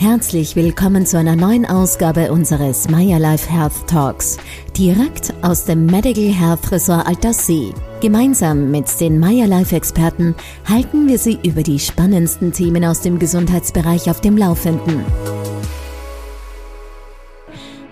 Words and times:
Herzlich 0.00 0.54
willkommen 0.54 1.06
zu 1.06 1.18
einer 1.18 1.34
neuen 1.34 1.66
Ausgabe 1.66 2.30
unseres 2.30 2.88
Maya 2.88 3.18
Life 3.18 3.50
Health 3.50 3.88
Talks, 3.88 4.36
direkt 4.76 5.34
aus 5.42 5.64
dem 5.64 5.86
Medical 5.86 6.32
Health 6.32 6.70
Resort 6.70 7.04
Alterssee. 7.04 7.74
Gemeinsam 8.00 8.70
mit 8.70 9.00
den 9.00 9.18
Maya 9.18 9.46
Life 9.46 9.74
Experten 9.74 10.36
halten 10.68 11.08
wir 11.08 11.18
Sie 11.18 11.40
über 11.42 11.64
die 11.64 11.80
spannendsten 11.80 12.52
Themen 12.52 12.84
aus 12.84 13.00
dem 13.00 13.18
Gesundheitsbereich 13.18 14.08
auf 14.08 14.20
dem 14.20 14.36
Laufenden. 14.36 15.04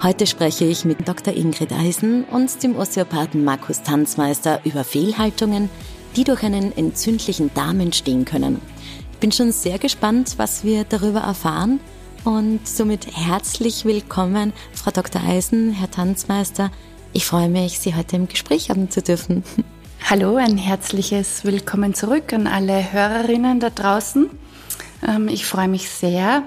Heute 0.01 0.29
spreche 0.29 0.65
ich 0.65 0.85
mit 0.85 1.09
Dr. 1.09 1.35
Ingrid 1.35 1.73
Eisen 1.73 2.23
und 2.23 2.63
dem 2.63 2.77
Osteopathen 2.77 3.43
Markus 3.43 3.83
Tanzmeister 3.83 4.61
über 4.63 4.85
Fehlhaltungen, 4.85 5.69
die 6.15 6.23
durch 6.23 6.45
einen 6.45 6.71
entzündlichen 6.77 7.51
Darm 7.53 7.81
entstehen 7.81 8.25
können. 8.25 8.63
Ich 9.11 9.19
bin 9.19 9.33
schon 9.33 9.51
sehr 9.51 9.81
gespannt, 9.81 10.35
was 10.37 10.63
wir 10.63 10.85
darüber 10.85 11.21
erfahren 11.21 11.81
und 12.27 12.67
somit 12.67 13.07
herzlich 13.17 13.85
willkommen, 13.85 14.53
Frau 14.73 14.91
Dr. 14.91 15.23
Eisen, 15.23 15.71
Herr 15.71 15.91
Tanzmeister. 15.91 16.73
Ich 17.13 17.25
freue 17.25 17.49
mich, 17.49 17.79
Sie 17.79 17.95
heute 17.95 18.17
im 18.17 18.27
Gespräch 18.27 18.69
haben 18.69 18.91
zu 18.91 19.01
dürfen. 19.01 19.45
Hallo, 20.11 20.35
ein 20.35 20.59
herzliches 20.59 21.45
Willkommen 21.45 21.95
zurück 21.95 22.33
an 22.33 22.49
alle 22.49 22.93
Hörerinnen 22.93 23.61
da 23.61 23.71
draußen. 23.71 24.29
Ähm, 25.07 25.29
ich 25.29 25.47
freue 25.47 25.69
mich 25.69 25.89
sehr. 25.89 26.43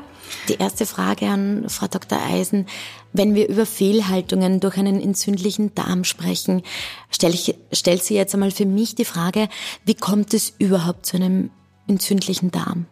Die 0.49 0.55
erste 0.55 0.85
Frage 0.85 1.27
an 1.27 1.65
Frau 1.69 1.87
Dr. 1.87 2.19
Eisen. 2.21 2.65
Wenn 3.13 3.33
wir 3.33 3.47
über 3.47 3.65
Fehlhaltungen 3.65 4.59
durch 4.59 4.77
einen 4.77 5.01
entzündlichen 5.01 5.73
Darm 5.75 6.03
sprechen, 6.03 6.61
stelle 7.09 7.33
ich, 7.33 7.55
stellt 7.71 8.03
sie 8.03 8.15
jetzt 8.15 8.33
einmal 8.33 8.51
für 8.51 8.65
mich 8.65 8.95
die 8.95 9.05
Frage, 9.05 9.47
wie 9.85 9.95
kommt 9.95 10.33
es 10.33 10.53
überhaupt 10.59 11.05
zu 11.05 11.15
einem 11.15 11.51
entzündlichen 11.87 12.51
Darm? 12.51 12.85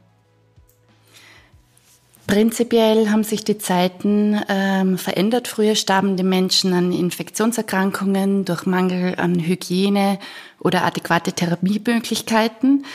Prinzipiell 2.28 3.10
haben 3.10 3.24
sich 3.24 3.46
die 3.46 3.58
Zeiten 3.58 4.40
ähm, 4.50 4.98
verändert. 4.98 5.48
Früher 5.48 5.76
starben 5.76 6.18
die 6.18 6.24
Menschen 6.24 6.74
an 6.74 6.92
Infektionserkrankungen 6.92 8.44
durch 8.44 8.66
Mangel 8.66 9.16
an 9.16 9.40
Hygiene 9.40 10.20
oder 10.60 10.84
adäquate 10.84 11.32
Therapiemöglichkeiten. 11.32 12.86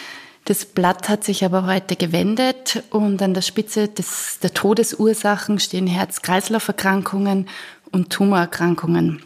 Das 0.44 0.66
Blatt 0.66 1.08
hat 1.08 1.24
sich 1.24 1.46
aber 1.46 1.66
heute 1.66 1.96
gewendet 1.96 2.82
und 2.90 3.22
an 3.22 3.32
der 3.32 3.40
Spitze 3.40 3.88
des, 3.88 4.38
der 4.42 4.52
Todesursachen 4.52 5.58
stehen 5.60 5.86
Herz-Kreislauf-Erkrankungen 5.86 7.48
und 7.90 8.10
Tumorerkrankungen. 8.10 9.22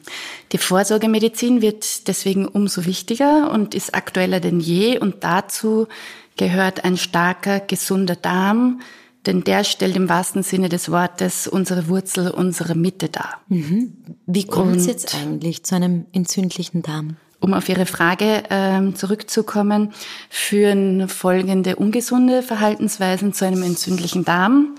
Die 0.52 0.58
Vorsorgemedizin 0.58 1.62
wird 1.62 2.06
deswegen 2.06 2.46
umso 2.46 2.84
wichtiger 2.84 3.50
und 3.50 3.74
ist 3.74 3.94
aktueller 3.94 4.38
denn 4.38 4.60
je 4.60 4.98
und 4.98 5.24
dazu 5.24 5.88
gehört 6.36 6.84
ein 6.84 6.96
starker, 6.96 7.58
gesunder 7.60 8.14
Darm, 8.14 8.80
denn 9.26 9.44
der 9.44 9.64
stellt 9.64 9.96
im 9.96 10.08
wahrsten 10.08 10.42
Sinne 10.42 10.68
des 10.68 10.90
Wortes 10.90 11.48
unsere 11.48 11.88
Wurzel, 11.88 12.30
unsere 12.30 12.74
Mitte 12.74 13.08
dar. 13.08 13.40
Mhm. 13.48 13.92
Wie 14.26 14.44
kommt 14.44 14.76
es 14.76 14.86
jetzt 14.86 15.14
eigentlich 15.14 15.64
zu 15.64 15.74
einem 15.74 16.06
entzündlichen 16.12 16.82
Darm? 16.82 17.16
Um 17.40 17.52
auf 17.52 17.68
Ihre 17.68 17.86
Frage 17.86 18.44
ähm, 18.50 18.96
zurückzukommen, 18.96 19.92
führen 20.30 21.08
folgende 21.08 21.76
ungesunde 21.76 22.42
Verhaltensweisen 22.42 23.32
zu 23.32 23.44
einem 23.44 23.62
entzündlichen 23.62 24.24
Darm. 24.24 24.74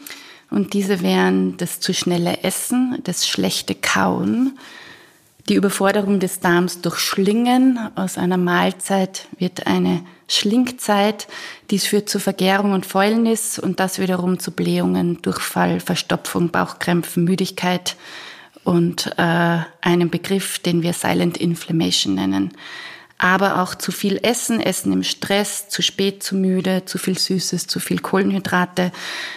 Und 0.50 0.74
diese 0.74 1.02
wären 1.02 1.58
das 1.58 1.80
zu 1.80 1.94
schnelle 1.94 2.44
Essen, 2.44 2.98
das 3.04 3.28
schlechte 3.28 3.76
Kauen, 3.76 4.58
die 5.50 5.56
Überforderung 5.56 6.20
des 6.20 6.40
Darms 6.40 6.82
durch 6.82 7.00
Schlingen. 7.00 7.80
Aus 7.96 8.18
einer 8.18 8.38
Mahlzeit 8.38 9.28
wird 9.38 9.66
eine 9.66 10.04
Schlingzeit. 10.28 11.28
Dies 11.72 11.86
führt 11.86 12.10
zu 12.10 12.20
Vergärung 12.20 12.74
und 12.74 12.86
Fäulnis 12.86 13.58
und 13.58 13.80
das 13.80 14.00
wiederum 14.00 14.40
zu 14.40 14.52
Blähungen, 14.52 15.22
Durchfall, 15.22 15.80
Verstopfung, 15.80 16.50
Bauchkrämpfen, 16.50 17.24
Müdigkeit 17.24 17.96
und 18.66 19.08
äh, 19.18 19.60
einem 19.82 20.10
Begriff, 20.10 20.60
den 20.60 20.84
wir 20.84 20.92
Silent 20.92 21.38
Inflammation 21.38 22.16
nennen. 22.16 22.52
Aber 23.20 23.64
auch 23.64 23.74
zu 23.74 23.92
viel 23.92 24.20
Essen, 24.22 24.60
Essen 24.60 24.94
im 24.94 25.02
Stress, 25.02 25.70
zu 25.70 25.82
spät, 25.82 26.22
zu 26.22 26.36
müde, 26.36 26.84
zu 26.86 27.00
viel 27.00 27.18
Süßes, 27.18 27.66
zu 27.66 27.80
viel 27.80 28.00
Kohlenhydrate 28.00 28.92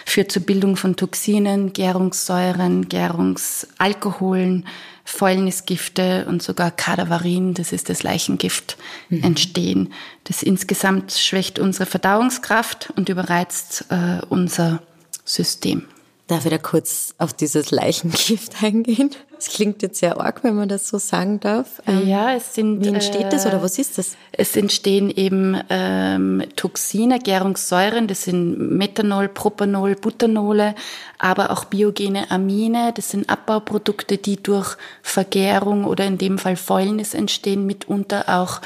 führt 0.05 0.31
zur 0.31 0.43
Bildung 0.43 0.75
von 0.75 0.97
Toxinen, 0.97 1.73
Gärungssäuren, 1.73 2.89
Gärungsalkoholen, 2.89 4.67
Fäulnisgifte 5.11 6.25
und 6.27 6.41
sogar 6.41 6.71
Kadaverin, 6.71 7.53
das 7.53 7.71
ist 7.71 7.89
das 7.89 8.03
Leichengift, 8.03 8.77
mhm. 9.09 9.23
entstehen. 9.23 9.93
Das 10.23 10.41
insgesamt 10.43 11.11
schwächt 11.11 11.59
unsere 11.59 11.85
Verdauungskraft 11.85 12.91
und 12.95 13.09
überreizt 13.09 13.85
äh, 13.89 14.21
unser 14.29 14.81
System. 15.25 15.85
Darf 16.27 16.45
ich 16.45 16.51
da 16.51 16.57
kurz 16.57 17.13
auf 17.17 17.33
dieses 17.33 17.71
Leichengift 17.71 18.53
eingehen? 18.63 19.11
Das 19.41 19.49
klingt 19.49 19.81
jetzt 19.81 19.97
sehr 19.97 20.21
arg, 20.21 20.43
wenn 20.43 20.53
man 20.53 20.69
das 20.69 20.87
so 20.87 20.99
sagen 20.99 21.39
darf. 21.39 21.81
Ähm, 21.87 22.07
ja, 22.07 22.35
es 22.35 22.53
sind. 22.53 22.85
Wie 22.85 22.89
entsteht 22.89 23.23
äh, 23.23 23.29
das 23.29 23.47
oder 23.47 23.63
was 23.63 23.79
ist 23.79 23.97
das? 23.97 24.15
Es 24.31 24.55
entstehen 24.55 25.09
eben 25.09 25.59
ähm, 25.71 26.43
Toxine, 26.55 27.17
Gärungssäuren, 27.17 28.05
das 28.05 28.25
sind 28.25 28.77
Methanol, 28.77 29.29
Propanol, 29.29 29.95
Butanole, 29.95 30.75
aber 31.17 31.49
auch 31.49 31.65
biogene 31.65 32.29
Amine, 32.29 32.93
das 32.95 33.09
sind 33.09 33.31
Abbauprodukte, 33.31 34.19
die 34.19 34.43
durch 34.43 34.77
Vergärung 35.01 35.85
oder 35.85 36.05
in 36.05 36.19
dem 36.19 36.37
Fall 36.37 36.55
Fäulnis 36.55 37.15
entstehen, 37.15 37.65
mitunter 37.65 38.29
auch 38.29 38.61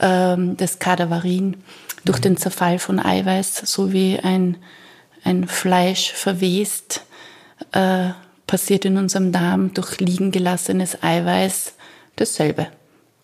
ähm, 0.00 0.56
das 0.56 0.80
Kadaverin 0.80 1.58
durch 2.04 2.18
den 2.18 2.36
Zerfall 2.36 2.80
von 2.80 2.98
Eiweiß, 2.98 3.58
so 3.64 3.92
wie 3.92 4.18
ein, 4.18 4.56
ein 5.22 5.46
Fleisch 5.46 6.10
verwest 6.10 7.02
äh, 7.70 8.10
passiert 8.46 8.84
in 8.84 8.96
unserem 8.96 9.32
Darm 9.32 9.74
durch 9.74 10.00
liegen 10.00 10.30
gelassenes 10.30 11.02
Eiweiß 11.02 11.74
dasselbe, 12.16 12.68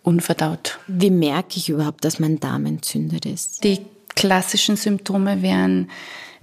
unverdaut. 0.03 0.79
Wie 0.87 1.11
merke 1.11 1.57
ich 1.57 1.69
überhaupt, 1.69 2.05
dass 2.05 2.19
mein 2.19 2.41
Darm 2.41 2.67
entzündet 2.67 3.27
ist? 3.27 3.65
Die 3.65 3.81
klassischen 4.15 4.77
Symptome 4.77 5.43
wären 5.43 5.89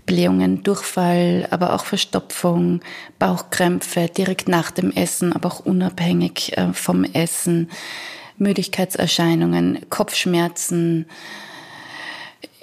Blähungen, 0.06 0.64
Durchfall, 0.64 1.48
aber 1.52 1.74
auch 1.74 1.86
Verstopfung, 1.86 2.82
Bauchkrämpfe 3.20 4.08
direkt 4.08 4.48
nach 4.48 4.72
dem 4.72 4.92
Essen, 4.92 5.34
aber 5.34 5.50
auch 5.50 5.60
unabhängig 5.60 6.58
äh, 6.58 6.74
vom 6.74 7.04
Essen, 7.04 7.70
Müdigkeitserscheinungen, 8.38 9.86
Kopfschmerzen, 9.90 11.06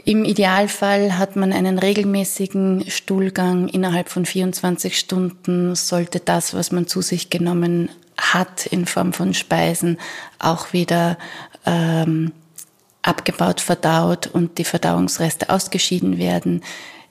im 0.06 0.25
Idealfall 0.25 1.19
hat 1.19 1.34
man 1.34 1.53
einen 1.53 1.81
regelmäßigen 1.81 2.89
Stuhlgang 2.89 3.67
innerhalb 3.67 4.09
von 4.09 4.25
24 4.25 4.97
Stunden, 4.97 5.75
sollte 5.75 6.21
das, 6.21 6.55
was 6.55 6.71
man 6.71 6.87
zu 6.87 7.03
sich 7.03 7.28
genommen 7.28 7.91
hat 8.16 8.66
in 8.66 8.87
Form 8.87 9.12
von 9.12 9.34
Speisen, 9.34 9.99
auch 10.39 10.72
wieder 10.72 11.19
ähm, 11.66 12.31
abgebaut, 13.03 13.61
verdaut 13.61 14.28
und 14.28 14.59
die 14.59 14.65
Verdauungsreste 14.65 15.50
ausgeschieden 15.50 16.19
werden. 16.19 16.62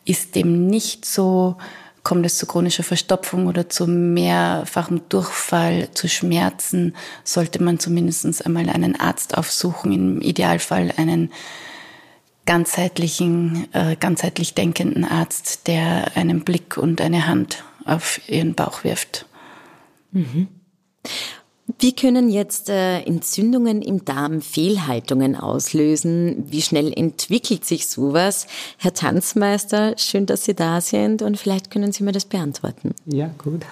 Ist 0.06 0.36
dem 0.36 0.68
nicht 0.68 1.04
so, 1.04 1.58
kommt 2.02 2.26
es 2.26 2.38
zu 2.38 2.46
chronischer 2.46 2.84
Verstopfung 2.84 3.48
oder 3.48 3.68
zu 3.68 3.88
mehrfachem 3.88 5.02
Durchfall, 5.10 5.90
zu 5.94 6.08
Schmerzen, 6.08 6.96
sollte 7.26 7.62
man 7.62 7.78
zumindest 7.78 8.46
einmal 8.46 8.70
einen 8.70 8.98
Arzt 8.98 9.38
aufsuchen, 9.38 9.92
im 9.92 10.22
Idealfall 10.22 10.94
einen 10.96 11.34
ganzheitlichen, 12.46 13.68
äh, 13.74 13.96
ganzheitlich 13.96 14.54
denkenden 14.54 15.06
Arzt, 15.06 15.68
der 15.68 16.16
einen 16.16 16.42
Blick 16.42 16.78
und 16.78 17.02
eine 17.02 17.28
Hand 17.28 17.64
auf 17.86 18.20
ihren 18.28 18.56
Bauch 18.56 18.84
wirft. 18.84 19.26
Mhm. 20.12 20.48
Wie 21.80 21.96
können 21.96 22.30
jetzt 22.30 22.70
äh, 22.70 23.00
Entzündungen 23.02 23.82
im 23.82 24.06
Darm 24.06 24.42
Fehlhaltungen 24.42 25.36
auslösen? 25.36 26.46
Wie 26.48 26.62
schnell 26.62 26.94
entwickelt 26.96 27.66
sich 27.66 27.88
sowas? 27.88 28.46
Herr 28.78 28.94
Tanzmeister, 28.94 29.96
schön, 29.98 30.28
dass 30.28 30.46
Sie 30.46 30.54
da 30.54 30.80
sind 30.80 31.24
und 31.24 31.40
vielleicht 31.40 31.72
können 31.72 31.92
Sie 31.92 32.04
mir 32.04 32.12
das 32.12 32.26
beantworten. 32.26 32.94
Ja, 33.08 33.32
gut. 33.44 33.66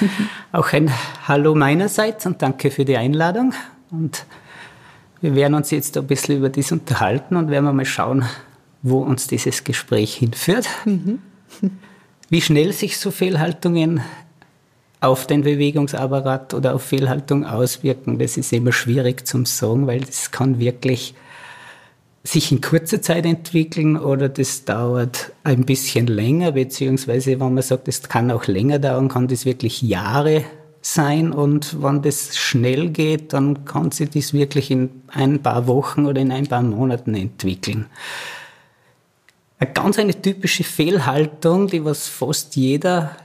Auch 0.52 0.72
ein 0.72 0.92
Hallo 1.28 1.54
meinerseits 1.54 2.26
und 2.26 2.42
danke 2.42 2.72
für 2.72 2.84
die 2.84 2.96
Einladung. 2.96 3.54
Und 3.92 4.26
wir 5.20 5.34
werden 5.34 5.54
uns 5.54 5.70
jetzt 5.70 5.96
ein 5.96 6.06
bisschen 6.06 6.38
über 6.38 6.48
das 6.48 6.72
unterhalten 6.72 7.36
und 7.36 7.50
werden 7.50 7.74
mal 7.74 7.84
schauen, 7.84 8.24
wo 8.82 8.98
uns 8.98 9.26
dieses 9.26 9.64
Gespräch 9.64 10.14
hinführt. 10.14 10.68
Mhm. 10.84 11.18
Wie 12.28 12.40
schnell 12.40 12.72
sich 12.72 12.98
so 12.98 13.10
Fehlhaltungen 13.10 14.00
auf 15.00 15.26
den 15.26 15.42
Bewegungsapparat 15.42 16.54
oder 16.54 16.74
auf 16.74 16.82
Fehlhaltung 16.82 17.44
auswirken, 17.44 18.18
das 18.18 18.36
ist 18.36 18.52
immer 18.52 18.72
schwierig 18.72 19.26
zu 19.26 19.44
sagen, 19.44 19.86
weil 19.86 20.00
das 20.00 20.30
kann 20.30 20.58
wirklich 20.58 21.14
sich 22.24 22.50
in 22.50 22.60
kurzer 22.60 23.00
Zeit 23.00 23.24
entwickeln 23.24 23.96
oder 23.96 24.28
das 24.28 24.64
dauert 24.64 25.32
ein 25.44 25.64
bisschen 25.64 26.08
länger, 26.08 26.52
beziehungsweise 26.52 27.38
wenn 27.38 27.54
man 27.54 27.62
sagt, 27.62 27.88
es 27.88 28.02
kann 28.02 28.30
auch 28.30 28.46
länger 28.46 28.78
dauern, 28.78 29.08
kann 29.08 29.28
das 29.28 29.46
wirklich 29.46 29.82
Jahre 29.82 30.44
sein 30.94 31.32
und 31.32 31.82
wenn 31.82 32.00
das 32.02 32.36
schnell 32.36 32.90
geht, 32.90 33.32
dann 33.32 33.64
kann 33.64 33.90
sich 33.90 34.10
das 34.10 34.32
wirklich 34.32 34.70
in 34.70 35.02
ein 35.08 35.42
paar 35.42 35.66
Wochen 35.66 36.06
oder 36.06 36.20
in 36.20 36.30
ein 36.30 36.46
paar 36.46 36.62
Monaten 36.62 37.14
entwickeln. 37.14 37.86
Eine 39.58 39.72
ganz 39.72 39.98
eine 39.98 40.20
typische 40.20 40.62
Fehlhaltung, 40.62 41.66
die 41.66 41.84
was 41.84 42.06
fast 42.06 42.54
jeder 42.54 43.16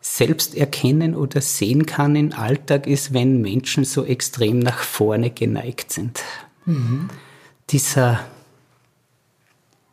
selbst 0.00 0.54
erkennen 0.54 1.16
oder 1.16 1.40
sehen 1.40 1.86
kann 1.86 2.14
im 2.14 2.32
Alltag, 2.32 2.86
ist, 2.86 3.12
wenn 3.12 3.40
Menschen 3.40 3.84
so 3.84 4.04
extrem 4.04 4.60
nach 4.60 4.78
vorne 4.78 5.30
geneigt 5.30 5.92
sind. 5.92 6.22
Mhm. 6.64 7.08
Dieser 7.70 8.20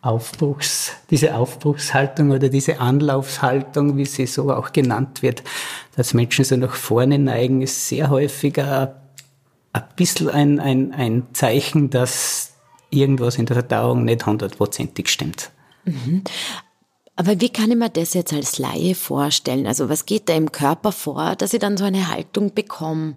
Aufbruchs, 0.02 0.92
diese 1.10 1.36
Aufbruchshaltung 1.36 2.32
oder 2.32 2.50
diese 2.50 2.80
Anlaufshaltung, 2.80 3.98
wie 3.98 4.06
sie 4.06 4.28
so 4.28 4.52
auch 4.52 4.74
genannt 4.74 5.24
wird, 5.24 5.44
dass 5.96 6.14
Menschen 6.14 6.46
so 6.46 6.56
nach 6.56 6.76
vorne 6.76 7.20
neigen, 7.20 7.62
ist 7.62 7.88
sehr 7.88 8.10
häufig 8.10 8.60
ein, 8.60 8.90
ein 9.74 9.84
bisschen 9.96 10.30
ein, 10.30 10.60
ein, 10.60 10.94
ein 10.94 11.28
Zeichen, 11.34 11.90
dass 11.90 12.54
irgendwas 12.90 13.38
in 13.38 13.46
der 13.46 13.56
Verdauung 13.56 14.06
nicht 14.06 14.26
hundertprozentig 14.26 15.10
stimmt. 15.10 15.52
Mhm. 15.86 16.24
Aber 17.16 17.40
wie 17.40 17.50
kann 17.50 17.72
ich 17.72 17.78
mir 17.78 17.90
das 17.90 18.14
jetzt 18.14 18.34
als 18.34 18.58
Laie 18.58 18.96
vorstellen? 18.96 19.68
Also 19.68 19.90
was 19.90 20.06
geht 20.06 20.30
da 20.30 20.34
im 20.34 20.52
Körper 20.52 20.92
vor, 20.92 21.36
dass 21.36 21.54
ich 21.54 21.60
dann 21.60 21.78
so 21.78 21.84
eine 21.84 22.10
Haltung 22.10 22.54
bekomme? 22.54 23.16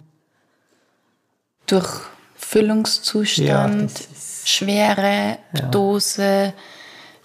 Durch 1.65 1.89
Füllungszustand, 2.35 3.91
ja, 3.91 4.05
Schwere, 4.43 5.39
ja. 5.53 5.65
Dose, 5.69 6.53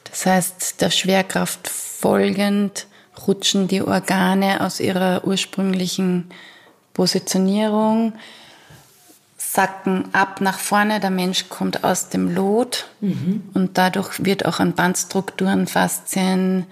das 0.04 0.26
heißt 0.26 0.80
der 0.80 0.90
Schwerkraft 0.90 1.68
folgend 1.68 2.86
rutschen 3.26 3.68
die 3.68 3.82
Organe 3.82 4.60
aus 4.60 4.80
ihrer 4.80 5.26
ursprünglichen 5.26 6.30
Positionierung 6.94 8.14
sacken 9.36 10.14
ab 10.14 10.40
nach 10.40 10.58
vorne, 10.58 11.00
der 11.00 11.10
Mensch 11.10 11.48
kommt 11.48 11.82
aus 11.82 12.08
dem 12.08 12.32
Lot 12.32 12.88
mhm. 13.00 13.42
und 13.54 13.78
dadurch 13.78 14.24
wird 14.24 14.46
auch 14.46 14.60
an 14.60 14.74
Bandstrukturen, 14.74 15.66
Faszien 15.66 16.66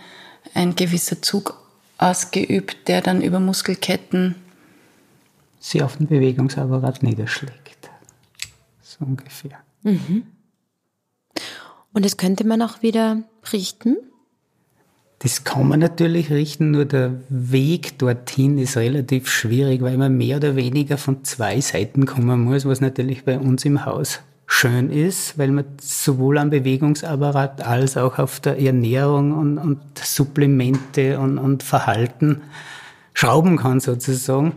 ein 0.54 0.76
gewisser 0.76 1.20
Zug 1.22 1.60
ausgeübt, 1.98 2.88
der 2.88 3.00
dann 3.00 3.22
über 3.22 3.40
Muskelketten 3.40 4.36
sie 5.60 5.82
auf 5.82 5.96
den 5.96 6.06
Bewegungsapparat 6.06 7.02
niederschlägt. 7.02 7.90
So 8.80 9.04
ungefähr. 9.04 9.58
Mhm. 9.82 10.24
Und 11.92 12.04
das 12.04 12.16
könnte 12.16 12.44
man 12.44 12.62
auch 12.62 12.82
wieder 12.82 13.22
richten? 13.52 13.96
Das 15.20 15.42
kann 15.42 15.66
man 15.66 15.80
natürlich 15.80 16.30
richten, 16.30 16.70
nur 16.70 16.84
der 16.84 17.12
Weg 17.28 17.98
dorthin 17.98 18.56
ist 18.56 18.76
relativ 18.76 19.28
schwierig, 19.28 19.82
weil 19.82 19.96
man 19.96 20.16
mehr 20.16 20.36
oder 20.36 20.54
weniger 20.54 20.96
von 20.96 21.24
zwei 21.24 21.60
Seiten 21.60 22.06
kommen 22.06 22.44
muss, 22.44 22.66
was 22.66 22.80
natürlich 22.80 23.24
bei 23.24 23.38
uns 23.38 23.64
im 23.64 23.84
Haus 23.84 24.20
schön 24.46 24.90
ist, 24.90 25.36
weil 25.36 25.50
man 25.50 25.64
sowohl 25.80 26.38
am 26.38 26.50
Bewegungsapparat 26.50 27.66
als 27.66 27.96
auch 27.96 28.18
auf 28.18 28.40
der 28.40 28.60
Ernährung 28.60 29.32
und, 29.32 29.58
und 29.58 29.80
Supplemente 29.98 31.18
und, 31.18 31.38
und 31.38 31.62
Verhalten 31.62 32.42
schrauben 33.12 33.56
kann 33.58 33.80
sozusagen. 33.80 34.54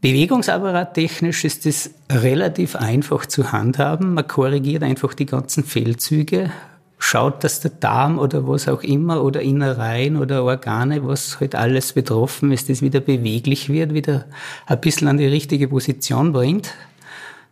Bewegungsapparat 0.00 0.94
technisch 0.94 1.44
ist 1.44 1.66
es 1.66 1.90
relativ 2.10 2.76
einfach 2.76 3.26
zu 3.26 3.52
handhaben. 3.52 4.14
Man 4.14 4.26
korrigiert 4.26 4.82
einfach 4.82 5.14
die 5.14 5.26
ganzen 5.26 5.64
Fehlzüge 5.64 6.50
schaut, 6.98 7.44
dass 7.44 7.60
der 7.60 7.72
Darm 7.72 8.18
oder 8.18 8.46
was 8.48 8.68
auch 8.68 8.82
immer 8.82 9.22
oder 9.22 9.42
Innereien 9.42 10.16
oder 10.16 10.44
Organe, 10.44 11.06
was 11.06 11.40
halt 11.40 11.54
alles 11.54 11.92
betroffen 11.92 12.52
ist, 12.52 12.68
das 12.68 12.82
wieder 12.82 13.00
beweglich 13.00 13.68
wird, 13.68 13.92
wieder 13.94 14.24
ein 14.66 14.80
bisschen 14.80 15.08
an 15.08 15.18
die 15.18 15.26
richtige 15.26 15.68
Position 15.68 16.32
bringt. 16.32 16.72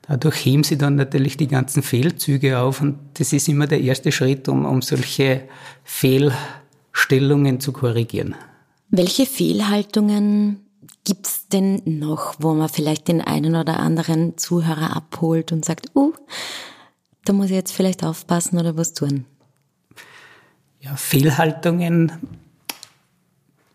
Dadurch 0.07 0.45
heben 0.45 0.65
sie 0.65 0.77
dann 0.77 0.97
natürlich 0.97 1.37
die 1.37 1.49
ganzen 1.49 1.83
Fehlzüge 1.83 2.59
auf 2.59 2.81
und 2.81 2.99
das 3.15 3.33
ist 3.33 3.49
immer 3.49 3.67
der 3.67 3.81
erste 3.81 4.13
Schritt, 4.13 4.49
um, 4.49 4.67
um 4.67 4.83
solche 4.83 5.43
Fehlstellungen 5.83 7.61
zu 7.61 7.73
korrigieren. 7.73 8.35
Welche 8.91 9.25
Fehlhaltungen 9.25 10.61
gibt's 11.05 11.49
denn 11.49 11.83
noch, 11.85 12.35
wo 12.39 12.55
man 12.55 12.69
vielleicht 12.69 13.09
den 13.09 13.21
einen 13.21 13.57
oder 13.57 13.81
anderen 13.81 14.37
Zuhörer 14.37 14.95
abholt 14.95 15.53
und 15.53 15.65
sagt, 15.65 15.91
uh, 15.95 16.13
da 17.25 17.33
muss 17.33 17.47
ich 17.47 17.53
jetzt 17.53 17.73
vielleicht 17.73 18.05
aufpassen 18.05 18.59
oder 18.59 18.77
was 18.77 18.93
tun? 18.93 19.25
Ja, 20.85 20.97
Fehlhaltungen, 20.97 22.13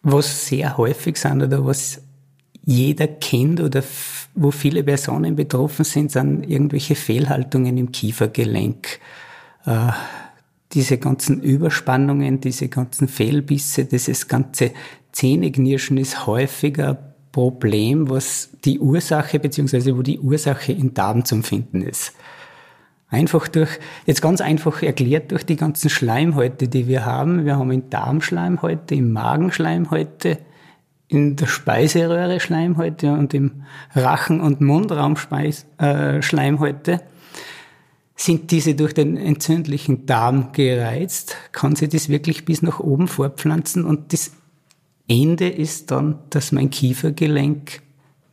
was 0.04 0.46
sehr 0.46 0.78
häufig 0.78 1.18
sind 1.18 1.42
oder 1.42 1.66
was 1.66 2.02
jeder 2.64 3.08
kennt 3.08 3.60
oder 3.62 3.84
wo 4.36 4.52
viele 4.52 4.84
Personen 4.84 5.36
betroffen 5.36 5.86
sind, 5.86 6.12
sind 6.12 6.44
irgendwelche 6.48 6.96
Fehlhaltungen 6.96 7.78
im 7.78 7.92
Kiefergelenk. 7.92 9.00
Äh, 9.66 9.92
diese 10.72 11.00
ganzen 11.00 11.42
Überspannungen, 11.42 12.42
diese 12.42 12.68
ganzen 12.70 13.08
Fehlbisse, 13.08 13.86
dieses 13.86 14.28
ganze 14.28 14.72
Zähneknirschen 15.12 15.98
ist 15.98 16.28
häufiger 16.28 17.16
Problem, 17.32 18.10
was 18.10 18.50
die 18.66 18.80
Ursache, 18.80 19.40
beziehungsweise 19.40 19.98
wo 19.98 20.04
die 20.04 20.20
Ursache 20.20 20.74
in 20.74 20.94
Darm 20.94 21.26
zum 21.26 21.44
Finden 21.44 21.82
ist. 21.82 22.14
Einfach 23.12 23.48
durch, 23.48 23.80
jetzt 24.06 24.22
ganz 24.22 24.40
einfach 24.40 24.84
erklärt 24.84 25.32
durch 25.32 25.44
die 25.44 25.56
ganzen 25.56 25.90
Schleimhäute, 25.90 26.68
die 26.68 26.88
wir 26.88 27.06
haben. 27.06 27.44
Wir 27.44 27.58
haben 27.58 27.72
in 27.72 27.90
Darmschleimhäute, 27.90 28.94
im 28.94 29.12
Magenschleimhäute, 29.14 30.38
in 31.08 31.36
der 31.36 31.48
Speiseröhre 31.48 32.40
Schleimhäute 32.40 33.12
und 33.12 33.34
im 33.34 33.64
Rachen- 33.96 34.42
und 34.42 34.62
Mundraum 34.62 35.16
äh. 35.80 36.22
Sind 38.16 38.52
diese 38.52 38.76
durch 38.76 38.94
den 38.94 39.18
entzündlichen 39.18 40.06
Darm 40.06 40.52
gereizt, 40.52 41.38
kann 41.52 41.76
sich 41.76 41.90
das 41.90 42.10
wirklich 42.10 42.46
bis 42.46 42.62
nach 42.62 42.80
oben 42.80 43.08
fortpflanzen 43.08 43.86
und 43.86 44.14
das 44.14 44.34
Ende 45.08 45.50
ist 45.50 45.90
dann, 45.90 46.20
dass 46.30 46.52
mein 46.52 46.70
Kiefergelenk 46.70 47.82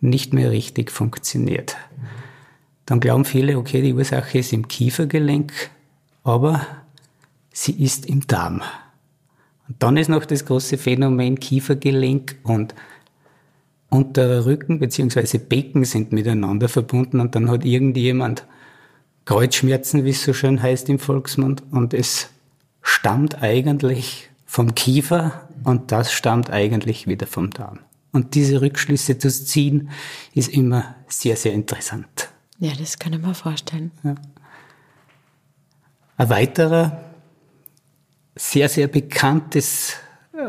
nicht 0.01 0.35
mehr 0.35 0.51
richtig 0.51 0.91
funktioniert. 0.91 1.77
Dann 2.87 3.01
glauben 3.01 3.25
viele, 3.25 3.59
okay, 3.59 3.83
die 3.83 3.93
Ursache 3.93 4.39
ist 4.39 4.53
im 4.53 4.69
Kiefergelenk, 4.69 5.53
aber 6.23 6.65
sie 7.53 7.73
ist 7.73 8.07
im 8.07 8.27
Darm. 8.27 8.63
Und 9.69 9.83
dann 9.83 9.97
ist 9.97 10.09
noch 10.09 10.25
das 10.25 10.45
große 10.45 10.79
Phänomen 10.79 11.41
Kiefergelenk 11.41 12.37
und 12.45 12.75
unterer 13.91 14.47
Rücken 14.47 14.79
bzw. 14.79 15.39
Becken 15.39 15.85
sind 15.85 16.13
miteinander 16.13 16.69
verbunden 16.69 17.21
und 17.21 17.35
dann 17.35 17.51
hat 17.51 17.65
irgendjemand 17.65 18.47
Kreuzschmerzen, 19.25 20.05
wie 20.05 20.11
es 20.11 20.23
so 20.23 20.33
schön 20.33 20.63
heißt 20.63 20.89
im 20.89 21.01
Volksmund, 21.01 21.65
und 21.73 21.93
es 21.93 22.31
stammt 22.83 23.43
eigentlich 23.43 24.31
vom 24.45 24.77
Kiefer 24.77 25.49
und 25.65 25.91
das 25.91 26.13
stammt 26.13 26.51
eigentlich 26.51 27.09
wieder 27.09 27.27
vom 27.27 27.51
Darm. 27.51 27.81
Und 28.13 28.37
diese 28.37 28.61
Rückschlüsse 28.61 29.19
zu 29.19 29.29
ziehen, 29.29 29.91
ist 30.33 30.49
immer 30.49 30.95
sehr, 31.09 31.37
sehr 31.37 31.53
interessant. 31.53 32.29
Ja, 32.59 32.73
das 32.79 32.99
kann 32.99 33.13
ich 33.13 33.21
mir 33.21 33.35
vorstellen. 33.35 33.91
Ja. 34.03 34.15
Ein 36.17 36.31
weiterer 36.31 37.01
sehr, 38.35 38.69
sehr 38.69 38.87
bekanntes 38.87 39.95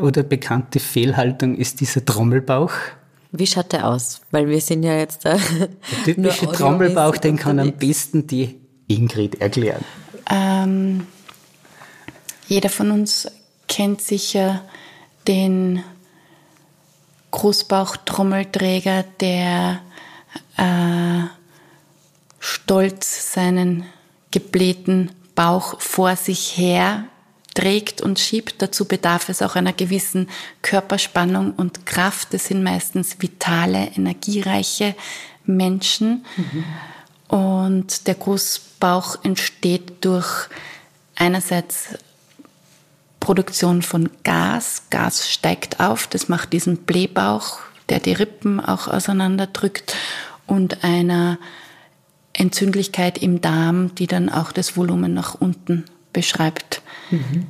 oder 0.02 0.24
bekannte 0.24 0.80
Fehlhaltung 0.80 1.56
ist 1.56 1.80
dieser 1.80 2.04
Trommelbauch. 2.04 2.72
Wie 3.32 3.48
schaut 3.48 3.72
der 3.74 3.88
aus? 3.88 4.22
Weil 4.32 4.48
wir 4.48 4.62
sind 4.62 4.84
ja 4.84 4.98
jetzt 4.98 5.26
da. 5.26 5.38
Der 6.06 6.16
typische 6.16 6.52
Trommelbauch, 6.52 7.18
den 7.18 7.38
kann 7.38 7.60
am 7.60 7.74
besten 7.74 8.28
die 8.28 8.60
Ingrid 8.88 9.42
erklären. 9.42 9.84
Ähm, 10.30 11.08
jeder 12.48 12.70
von 12.70 12.92
uns 12.92 13.30
kennt 13.68 14.02
sicher 14.02 14.64
den 15.28 15.84
Großbauchtrommelträger, 17.32 19.04
der 19.20 19.82
äh, 20.58 21.24
stolz 22.48 23.34
seinen 23.34 23.84
geblähten 24.32 25.12
Bauch 25.36 25.82
vor 25.82 26.16
sich 26.16 26.58
her 26.58 27.04
trägt 27.54 28.01
und 28.01 28.20
schiebt. 28.20 28.62
Dazu 28.62 28.86
bedarf 28.86 29.27
es 29.27 29.42
auch 29.42 29.56
einer 29.56 29.74
gewissen 29.74 30.30
Körperspannung 30.62 31.51
und 31.51 31.86
Kraft. 31.86 32.34
Das 32.34 32.46
sind 32.46 32.63
meistens 32.63 33.18
vitale, 33.20 33.92
energiereiche 33.96 34.96
Menschen. 35.46 36.25
Mhm. 36.38 36.63
Und 37.38 38.08
der 38.08 38.16
Großbauch 38.16 39.24
entsteht 39.25 40.06
durch 40.06 40.48
einerseits 41.16 41.98
Produktion 43.20 43.82
von 43.82 44.10
Gas. 44.24 44.84
Gas 44.89 45.30
steigt 45.30 45.82
auf, 45.82 46.08
das 46.08 46.30
macht 46.30 46.54
diesen 46.54 46.77
Blähbauch, 46.77 47.60
der 47.89 48.00
die 48.00 48.13
Rippen 48.13 48.62
auch 48.62 48.88
auseinanderdrückt 48.88 49.96
und 50.46 50.86
einer 50.86 51.38
Entzündlichkeit 52.38 53.17
im 53.17 53.41
Darm, 53.41 53.96
die 53.96 54.08
dann 54.08 54.29
auch 54.29 54.51
das 54.51 54.77
Volumen 54.77 55.13
nach 55.13 55.36
unten 55.36 55.86
beschreibt. 56.13 56.82
Mhm. 57.10 57.48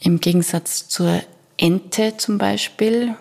Im 0.00 0.20
Gegensatz 0.20 0.88
zur 0.88 1.22
Ente 1.56 2.16
zum 2.16 2.38
Beispiel. 2.38 3.14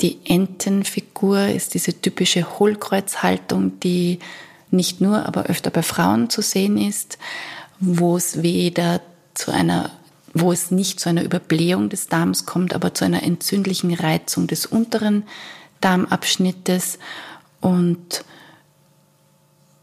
Die 0.00 0.18
Entenfigur 0.24 1.46
ist 1.46 1.74
diese 1.74 2.00
typische 2.00 2.58
Hohlkreuzhaltung, 2.58 3.80
die 3.80 4.18
nicht 4.70 5.00
nur, 5.00 5.26
aber 5.26 5.44
öfter 5.44 5.70
bei 5.70 5.82
Frauen 5.82 6.30
zu 6.30 6.42
sehen 6.42 6.78
ist, 6.78 7.18
wo 7.80 8.16
es 8.16 8.42
weder 8.42 9.00
zu 9.34 9.50
einer 9.50 9.90
wo 10.34 10.52
es 10.52 10.70
nicht 10.70 11.00
zu 11.00 11.08
einer 11.08 11.22
Überblähung 11.22 11.88
des 11.88 12.08
Darms 12.08 12.46
kommt, 12.46 12.74
aber 12.74 12.94
zu 12.94 13.04
einer 13.04 13.22
entzündlichen 13.22 13.94
Reizung 13.94 14.46
des 14.46 14.66
unteren 14.66 15.24
Darmabschnittes. 15.80 16.98
Und 17.60 18.24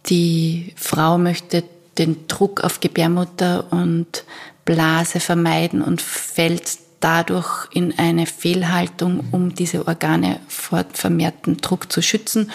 die 0.08 0.74
Frau 0.76 1.18
möchte 1.18 1.64
den 1.98 2.28
Druck 2.28 2.64
auf 2.64 2.80
Gebärmutter 2.80 3.72
und 3.72 4.24
Blase 4.66 5.20
vermeiden 5.20 5.82
und 5.82 6.02
fällt 6.02 6.80
dadurch 7.00 7.68
in 7.72 7.98
eine 7.98 8.26
Fehlhaltung, 8.26 9.24
um 9.32 9.54
diese 9.54 9.88
Organe 9.88 10.40
vor 10.48 10.86
vermehrten 10.92 11.58
Druck 11.58 11.92
zu 11.92 12.02
schützen. 12.02 12.52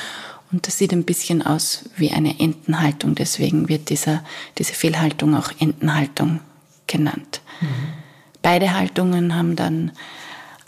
Und 0.51 0.67
das 0.67 0.79
sieht 0.79 0.93
ein 0.93 1.05
bisschen 1.05 1.43
aus 1.47 1.85
wie 1.97 2.11
eine 2.11 2.41
Entenhaltung. 2.41 3.15
Deswegen 3.15 3.69
wird 3.69 3.89
dieser, 3.91 4.25
diese 4.59 4.75
Fehlhaltung 4.75 5.37
auch 5.37 5.53
Entenhaltung 5.61 6.41
genannt. 6.89 7.41
Mhm. 7.61 7.67
Beide 8.43 8.75
Haltungen 8.75 9.37
haben 9.37 9.55
dann 9.55 9.93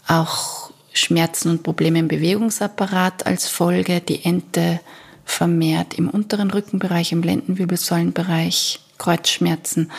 auch 0.06 0.70
Schmerzen 0.92 1.48
und 1.48 1.62
Probleme 1.62 1.98
im 1.98 2.08
Bewegungsapparat 2.08 3.26
als 3.26 3.48
Folge. 3.48 4.00
Die 4.00 4.24
Ente 4.24 4.80
vermehrt 5.24 5.94
im 5.94 6.08
unteren 6.08 6.50
Rückenbereich, 6.50 7.12
im 7.12 7.22
Lendenwirbelsäulenbereich 7.22 8.80
Kreuzschmerzen 8.98 9.90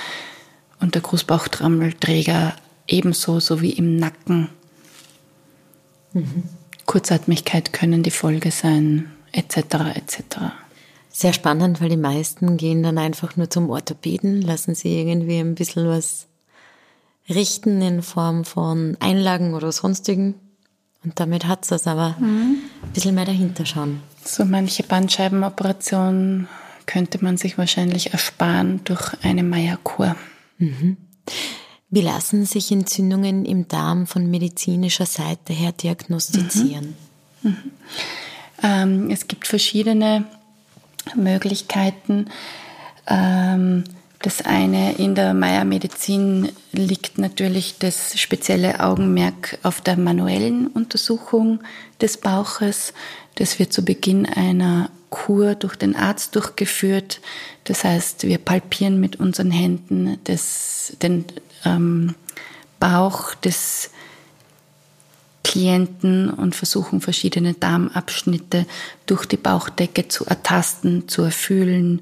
und 0.80 0.96
der 0.96 1.02
Großbauchtrommelträger 1.02 2.56
ebenso, 2.88 3.40
sowie 3.40 3.72
im 3.72 3.98
Nacken. 3.98 4.50
Mhm. 6.14 6.44
Kurzatmigkeit 6.86 7.74
können 7.74 8.04
die 8.04 8.12
Folge 8.12 8.52
sein, 8.52 9.12
etc. 9.32 9.58
etc. 9.96 10.22
Sehr 11.10 11.34
spannend, 11.34 11.80
weil 11.80 11.90
die 11.90 11.98
meisten 11.98 12.58
gehen 12.58 12.84
dann 12.84 12.98
einfach 12.98 13.36
nur 13.36 13.50
zum 13.50 13.70
Orthopäden, 13.70 14.42
lassen 14.42 14.76
sie 14.76 15.00
irgendwie 15.00 15.40
ein 15.40 15.56
bisschen 15.56 15.88
was 15.88 16.28
richten 17.30 17.82
in 17.82 18.02
Form 18.02 18.46
von 18.46 18.98
Einlagen 19.00 19.54
oder 19.54 19.72
sonstigen. 19.72 20.36
Und 21.04 21.20
damit 21.20 21.46
hat 21.46 21.64
es 21.64 21.70
das 21.70 21.88
aber 21.88 22.16
mhm. 22.20 22.58
ein 22.82 22.92
bisschen 22.94 23.16
mehr 23.16 23.26
dahinter 23.26 23.66
schauen. 23.66 24.02
So 24.24 24.46
manche 24.46 24.84
Bandscheibenoperation 24.84 26.48
könnte 26.86 27.24
man 27.24 27.38
sich 27.38 27.58
wahrscheinlich 27.58 28.14
ersparen 28.14 28.82
durch 28.84 29.14
eine 29.22 29.44
Meierkur. 29.44 30.16
Mhm. 30.58 30.98
Wie 31.90 32.02
lassen 32.02 32.46
sich 32.46 32.72
Entzündungen 32.72 33.46
im 33.46 33.68
Darm 33.68 34.08
von 34.08 34.30
medizinischer 34.30 35.06
Seite 35.06 35.54
her 35.54 35.72
diagnostizieren? 35.72 36.96
Mhm. 37.42 37.50
Mhm. 37.50 37.72
Ähm, 38.64 39.10
es 39.12 39.28
gibt 39.28 39.48
verschiedene 39.48 40.26
Möglichkeiten. 41.16 42.28
Ähm, 43.08 43.84
das 44.24 44.42
eine 44.42 44.94
in 44.94 45.16
der 45.16 45.34
Meiermedizin 45.34 46.50
liegt 46.72 47.18
natürlich 47.18 47.78
das 47.78 48.18
spezielle 48.18 48.80
Augenmerk 48.80 49.60
auf 49.64 49.82
der 49.82 49.98
manuellen 49.98 50.68
Untersuchung 50.68 51.60
des 52.00 52.16
Bauches. 52.16 52.94
Das 53.36 53.60
wird 53.60 53.74
zu 53.74 53.84
Beginn 53.84 54.26
einer 54.26 54.90
Kur 55.10 55.56
durch 55.56 55.76
den 55.76 55.98
Arzt 55.98 56.36
durchgeführt. 56.36 57.20
Das 57.66 57.84
heißt, 57.84 58.24
wir 58.24 58.38
palpieren 58.38 59.02
mit 59.02 59.18
unseren 59.18 59.52
Händen 59.52 60.18
das, 60.24 60.96
den 61.02 61.26
ähm, 61.66 62.16
Bauch 62.80 63.36
des 63.36 63.92
Klienten 65.44 66.30
und 66.30 66.56
versuchen 66.56 67.02
verschiedene 67.02 67.56
Darmabschnitte 67.56 68.66
durch 69.06 69.26
die 69.26 69.36
Bauchdecke 69.36 70.08
zu 70.08 70.26
ertasten, 70.26 71.10
zu 71.10 71.24
erfühlen, 71.24 72.02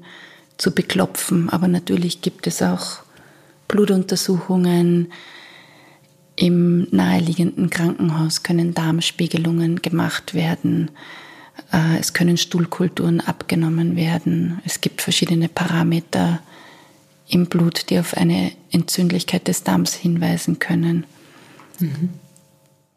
zu 0.62 0.70
beklopfen. 0.70 1.50
Aber 1.50 1.66
natürlich 1.66 2.20
gibt 2.20 2.46
es 2.46 2.62
auch 2.62 3.00
Blutuntersuchungen. 3.66 5.12
Im 6.36 6.86
naheliegenden 6.92 7.68
Krankenhaus 7.68 8.44
können 8.44 8.72
Darmspiegelungen 8.72 9.82
gemacht 9.82 10.34
werden. 10.34 10.92
Äh, 11.72 11.98
es 11.98 12.12
können 12.12 12.36
Stuhlkulturen 12.36 13.20
abgenommen 13.20 13.96
werden. 13.96 14.60
Es 14.64 14.80
gibt 14.80 15.02
verschiedene 15.02 15.48
Parameter 15.48 16.40
im 17.28 17.46
Blut, 17.46 17.90
die 17.90 17.98
auf 17.98 18.16
eine 18.16 18.52
Entzündlichkeit 18.70 19.48
des 19.48 19.64
Darms 19.64 19.94
hinweisen 19.94 20.60
können. 20.60 21.04
Mhm. 21.80 22.10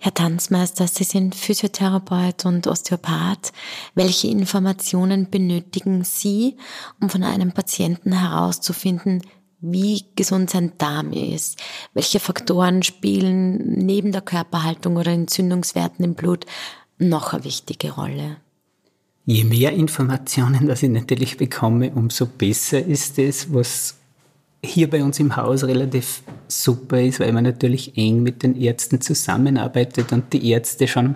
Herr 0.05 0.13
Tanzmeister, 0.13 0.87
Sie 0.87 1.03
sind 1.03 1.33
Physiotherapeut 1.33 2.45
und 2.45 2.67
Osteopath. 2.67 3.51
Welche 3.95 4.27
Informationen 4.27 5.31
benötigen 5.31 6.03
Sie, 6.03 6.57
um 7.01 7.09
von 7.09 7.23
einem 7.23 7.53
Patienten 7.53 8.11
herauszufinden, 8.11 9.23
wie 9.61 10.05
gesund 10.15 10.51
sein 10.51 10.73
Darm 10.77 11.11
ist? 11.11 11.59
Welche 11.95 12.19
Faktoren 12.19 12.83
spielen 12.83 13.57
neben 13.83 14.11
der 14.11 14.21
Körperhaltung 14.21 14.97
oder 14.97 15.11
Entzündungswerten 15.11 16.05
im 16.05 16.13
Blut 16.13 16.45
noch 16.99 17.33
eine 17.33 17.43
wichtige 17.43 17.89
Rolle? 17.93 18.37
Je 19.25 19.43
mehr 19.43 19.71
Informationen, 19.71 20.67
das 20.67 20.83
ich 20.83 20.91
natürlich 20.91 21.37
bekomme, 21.37 21.91
umso 21.95 22.27
besser 22.27 22.79
ist 22.79 23.17
es, 23.17 23.51
was 23.51 23.95
hier 24.65 24.89
bei 24.89 25.03
uns 25.03 25.19
im 25.19 25.35
Haus 25.35 25.63
relativ 25.63 26.23
super 26.47 27.01
ist, 27.01 27.19
weil 27.19 27.31
man 27.31 27.43
natürlich 27.43 27.97
eng 27.97 28.23
mit 28.23 28.43
den 28.43 28.59
Ärzten 28.59 29.01
zusammenarbeitet 29.01 30.11
und 30.11 30.33
die 30.33 30.49
Ärzte 30.49 30.87
schon 30.87 31.15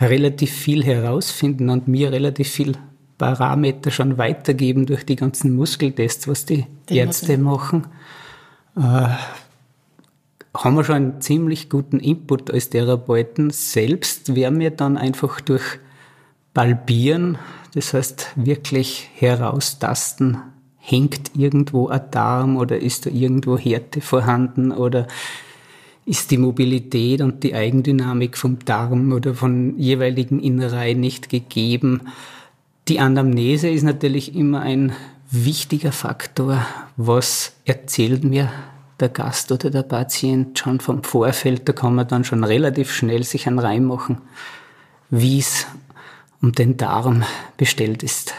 relativ 0.00 0.52
viel 0.52 0.84
herausfinden 0.84 1.70
und 1.70 1.88
mir 1.88 2.12
relativ 2.12 2.48
viel 2.48 2.76
Parameter 3.18 3.90
schon 3.90 4.18
weitergeben 4.18 4.86
durch 4.86 5.04
die 5.04 5.16
ganzen 5.16 5.54
Muskeltests, 5.54 6.26
was 6.26 6.44
die 6.44 6.66
Den 6.88 6.96
Ärzte 6.96 7.38
machen. 7.38 7.86
Äh, 8.76 9.08
haben 10.54 10.76
wir 10.76 10.84
schon 10.84 10.96
einen 10.96 11.20
ziemlich 11.20 11.70
guten 11.70 11.98
Input 11.98 12.50
als 12.50 12.70
Therapeuten. 12.70 13.50
Selbst 13.50 14.34
werden 14.34 14.60
wir 14.60 14.70
dann 14.70 14.98
einfach 14.98 15.40
durch 15.40 15.78
Palpieren, 16.52 17.38
das 17.74 17.94
heißt 17.94 18.32
wirklich 18.36 19.08
heraustasten, 19.14 20.38
hängt 20.84 21.30
irgendwo 21.36 21.88
ein 21.88 22.02
Darm 22.10 22.56
oder 22.56 22.78
ist 22.78 23.06
da 23.06 23.10
irgendwo 23.10 23.56
Härte 23.56 24.00
vorhanden 24.00 24.72
oder 24.72 25.06
ist 26.04 26.32
die 26.32 26.38
Mobilität 26.38 27.20
und 27.20 27.44
die 27.44 27.54
Eigendynamik 27.54 28.36
vom 28.36 28.58
Darm 28.64 29.12
oder 29.12 29.34
von 29.34 29.78
jeweiligen 29.78 30.40
Innereien 30.40 30.98
nicht 30.98 31.28
gegeben. 31.28 32.02
Die 32.88 32.98
Anamnese 32.98 33.68
ist 33.68 33.84
natürlich 33.84 34.34
immer 34.34 34.60
ein 34.60 34.92
wichtiger 35.30 35.92
Faktor. 35.92 36.66
Was 36.96 37.54
erzählt 37.64 38.24
mir 38.24 38.50
der 38.98 39.08
Gast 39.08 39.52
oder 39.52 39.70
der 39.70 39.84
Patient 39.84 40.58
schon 40.58 40.80
vom 40.80 41.04
Vorfeld? 41.04 41.68
Da 41.68 41.72
kann 41.72 41.94
man 41.94 42.08
dann 42.08 42.24
schon 42.24 42.42
relativ 42.42 42.92
schnell 42.92 43.22
sich 43.22 43.46
einen 43.46 43.60
Reim 43.60 43.84
machen, 43.84 44.18
wie 45.10 45.38
es 45.38 45.68
um 46.42 46.50
den 46.50 46.76
Darm 46.76 47.22
bestellt 47.56 48.02
ist. 48.02 48.34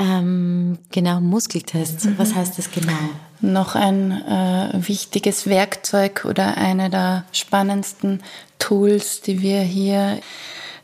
Ähm, 0.00 0.78
genau, 0.90 1.20
Muskeltest. 1.20 2.06
Mhm. 2.06 2.18
Was 2.18 2.34
heißt 2.34 2.58
das 2.58 2.72
genau? 2.72 2.96
Noch 3.42 3.74
ein 3.74 4.12
äh, 4.12 4.70
wichtiges 4.88 5.46
Werkzeug 5.46 6.24
oder 6.24 6.56
eine 6.56 6.88
der 6.90 7.24
spannendsten 7.32 8.22
Tools, 8.58 9.20
die 9.20 9.42
wir 9.42 9.60
hier 9.60 10.18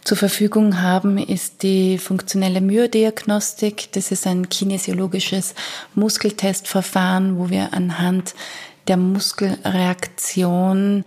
zur 0.05 0.19
Verfügung 0.19 0.83
haben, 0.83 1.19
ist 1.19 1.63
die 1.63 1.99
funktionelle 1.99 2.61
Myodiagnostik. 2.61 3.91
Das 3.93 4.11
ist 4.13 4.27
ein 4.27 4.49
kinesiologisches 4.49 5.55
Muskeltestverfahren, 5.95 7.39
wo 7.39 7.51
wir 7.51 7.73
anhand 7.73 8.35
der 8.87 8.99
Muskelreaktion 8.99 11.05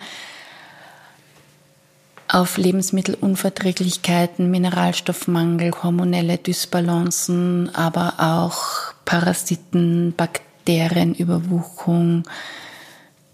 auf 2.30 2.58
Lebensmittelunverträglichkeiten, 2.58 4.52
Mineralstoffmangel, 4.52 5.72
hormonelle 5.84 6.38
Dysbalancen, 6.38 7.74
aber 7.74 8.14
auch 8.20 8.94
Parasiten, 9.04 10.14
Bakterienüberwuchung, 10.16 12.24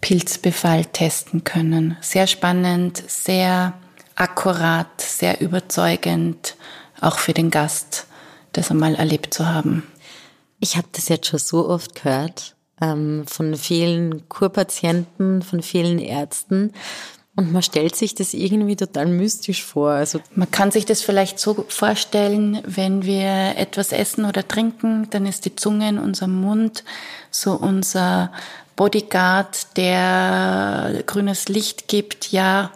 Pilzbefall 0.00 0.86
testen 0.86 1.44
können. 1.44 1.98
Sehr 2.00 2.26
spannend, 2.26 3.02
sehr 3.06 3.74
akkurat, 4.14 4.98
sehr 4.98 5.42
überzeugend, 5.42 6.56
auch 7.02 7.18
für 7.18 7.34
den 7.34 7.50
Gast, 7.50 8.06
das 8.52 8.70
einmal 8.70 8.94
erlebt 8.94 9.34
zu 9.34 9.46
haben. 9.46 9.82
Ich 10.58 10.78
habe 10.78 10.88
das 10.92 11.10
jetzt 11.10 11.26
schon 11.26 11.38
so 11.38 11.68
oft 11.68 12.02
gehört 12.02 12.56
ähm, 12.80 13.24
von 13.26 13.56
vielen 13.56 14.26
Kurpatienten, 14.30 15.42
von 15.42 15.60
vielen 15.60 15.98
Ärzten, 15.98 16.72
und 17.36 17.52
man 17.52 17.62
stellt 17.62 17.94
sich 17.94 18.14
das 18.14 18.32
irgendwie 18.32 18.76
total 18.76 19.06
mystisch 19.06 19.62
vor. 19.62 19.90
Also 19.90 20.20
man 20.34 20.50
kann 20.50 20.70
sich 20.70 20.86
das 20.86 21.02
vielleicht 21.02 21.38
so 21.38 21.66
vorstellen, 21.68 22.62
wenn 22.66 23.04
wir 23.04 23.56
etwas 23.56 23.92
essen 23.92 24.24
oder 24.24 24.46
trinken, 24.46 25.08
dann 25.10 25.26
ist 25.26 25.44
die 25.44 25.54
Zunge 25.54 25.88
in 25.88 25.98
unserem 25.98 26.40
Mund 26.40 26.82
so 27.30 27.52
unser 27.52 28.32
Bodyguard, 28.74 29.76
der 29.76 31.02
grünes 31.06 31.48
Licht 31.48 31.88
gibt. 31.88 32.32
Ja, 32.32 32.72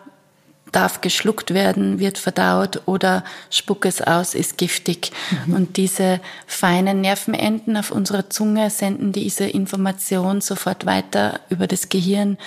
darf 0.72 1.00
geschluckt 1.00 1.52
werden, 1.52 1.98
wird 1.98 2.18
verdaut 2.18 2.82
oder 2.86 3.24
spuck 3.50 3.86
es 3.86 4.00
aus, 4.00 4.34
ist 4.34 4.58
giftig. 4.58 5.10
Mhm. 5.46 5.54
Und 5.54 5.76
diese 5.76 6.20
feinen 6.46 7.00
Nervenenden 7.00 7.76
auf 7.76 7.90
unserer 7.90 8.30
Zunge 8.30 8.70
senden 8.70 9.12
diese 9.12 9.44
Information 9.44 10.40
sofort 10.40 10.86
weiter 10.86 11.40
über 11.48 11.66
das 11.66 11.88
Gehirn 11.88 12.38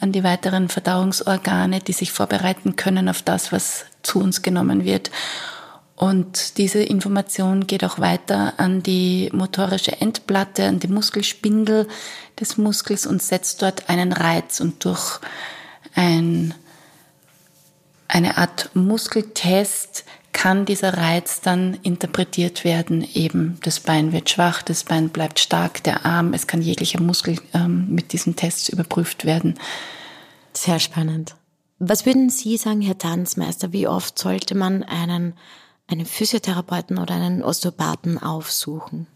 an 0.00 0.12
die 0.12 0.24
weiteren 0.24 0.68
Verdauungsorgane, 0.68 1.80
die 1.80 1.92
sich 1.92 2.12
vorbereiten 2.12 2.76
können 2.76 3.08
auf 3.08 3.22
das, 3.22 3.52
was 3.52 3.86
zu 4.02 4.20
uns 4.20 4.42
genommen 4.42 4.84
wird. 4.84 5.10
Und 5.94 6.58
diese 6.58 6.82
Information 6.82 7.68
geht 7.68 7.84
auch 7.84 8.00
weiter 8.00 8.54
an 8.56 8.82
die 8.82 9.30
motorische 9.32 10.00
Endplatte, 10.00 10.64
an 10.64 10.80
die 10.80 10.88
Muskelspindel 10.88 11.86
des 12.40 12.58
Muskels 12.58 13.06
und 13.06 13.22
setzt 13.22 13.62
dort 13.62 13.88
einen 13.88 14.12
Reiz. 14.12 14.58
Und 14.58 14.84
durch 14.84 15.20
ein 15.94 16.54
eine 18.12 18.36
Art 18.36 18.70
Muskeltest 18.74 20.04
kann 20.32 20.66
dieser 20.66 20.98
Reiz 20.98 21.40
dann 21.40 21.78
interpretiert 21.82 22.62
werden. 22.62 23.06
Eben 23.14 23.58
das 23.62 23.80
Bein 23.80 24.12
wird 24.12 24.28
schwach, 24.28 24.60
das 24.60 24.84
Bein 24.84 25.08
bleibt 25.08 25.38
stark, 25.38 25.82
der 25.84 26.04
Arm, 26.04 26.34
es 26.34 26.46
kann 26.46 26.60
jeglicher 26.60 27.00
Muskel 27.00 27.38
ähm, 27.54 27.86
mit 27.88 28.12
diesen 28.12 28.36
Tests 28.36 28.68
überprüft 28.68 29.24
werden. 29.24 29.54
Sehr 30.52 30.78
spannend. 30.78 31.36
Was 31.78 32.04
würden 32.04 32.28
Sie 32.28 32.58
sagen, 32.58 32.82
Herr 32.82 32.98
Tanzmeister, 32.98 33.72
wie 33.72 33.88
oft 33.88 34.18
sollte 34.18 34.54
man 34.54 34.82
einen, 34.82 35.32
einen 35.86 36.04
Physiotherapeuten 36.04 36.98
oder 36.98 37.14
einen 37.14 37.42
Osteopathen 37.42 38.18
aufsuchen? 38.18 39.06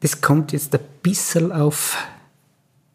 Das 0.00 0.20
kommt 0.20 0.52
jetzt 0.52 0.72
ein 0.72 0.80
bisschen 1.02 1.50
auf 1.50 1.98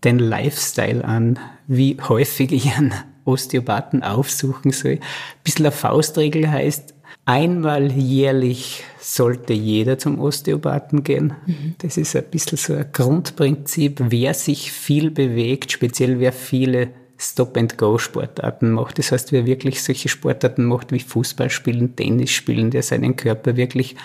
den 0.06 0.18
Lifestyle 0.18 1.04
an, 1.04 1.40
wie 1.68 1.98
häufig 2.00 2.54
ich 2.54 2.74
einen 2.74 2.94
Osteopathen 3.30 4.04
aufsuchen 4.04 4.72
soll. 4.72 4.94
Ein 4.94 5.00
bisschen 5.44 5.66
eine 5.66 5.72
Faustregel 5.72 6.50
heißt, 6.50 6.94
einmal 7.26 7.92
jährlich 7.92 8.84
sollte 9.00 9.54
jeder 9.54 9.98
zum 9.98 10.20
Osteopathen 10.20 11.04
gehen. 11.04 11.34
Mhm. 11.46 11.76
Das 11.78 11.98
ist 11.98 12.16
ein 12.16 12.26
bisschen 12.30 12.58
so 12.58 12.74
ein 12.74 12.88
Grundprinzip. 12.92 14.02
Wer 14.10 14.34
sich 14.34 14.72
viel 14.72 15.12
bewegt, 15.12 15.72
speziell 15.72 16.20
wer 16.20 16.34
viele 16.34 16.90
Stop-and-Go-Sportarten 17.18 18.72
macht. 18.72 18.98
Das 18.98 19.12
heißt, 19.12 19.32
wer 19.32 19.46
wirklich 19.46 19.84
solche 19.84 20.10
Sportarten 20.10 20.66
macht 20.66 20.92
wie 20.92 21.00
Fußball 21.00 21.50
spielen, 21.50 21.96
Tennis 21.96 22.32
spielen, 22.32 22.72
der 22.72 22.82
seinen 22.82 23.16
Körper 23.16 23.58
wirklich 23.58 23.96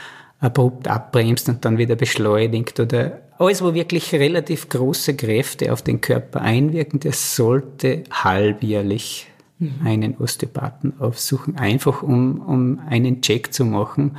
abrupt 0.45 0.89
abbremst 0.89 1.49
und 1.49 1.65
dann 1.65 1.79
wieder 1.79 1.97
beschleunigt 1.97 2.79
oder 2.79 3.23
alles, 3.39 3.63
wo 3.63 3.75
wirklich 3.75 4.13
relativ 4.13 4.69
große 4.69 5.17
Kräfte 5.17 5.73
auf 5.73 5.83
den 5.83 6.01
Körper 6.01 6.43
einwirken, 6.43 7.01
der 7.01 7.13
sollte 7.13 8.05
halbjährlich 8.11 9.27
mhm. 9.59 9.81
einen 9.85 10.17
Osteopathen 10.19 11.01
aufsuchen, 11.01 11.57
einfach 11.57 12.03
um, 12.03 12.41
um 12.41 12.81
einen 12.87 13.23
Check 13.23 13.53
zu 13.53 13.65
machen, 13.65 14.17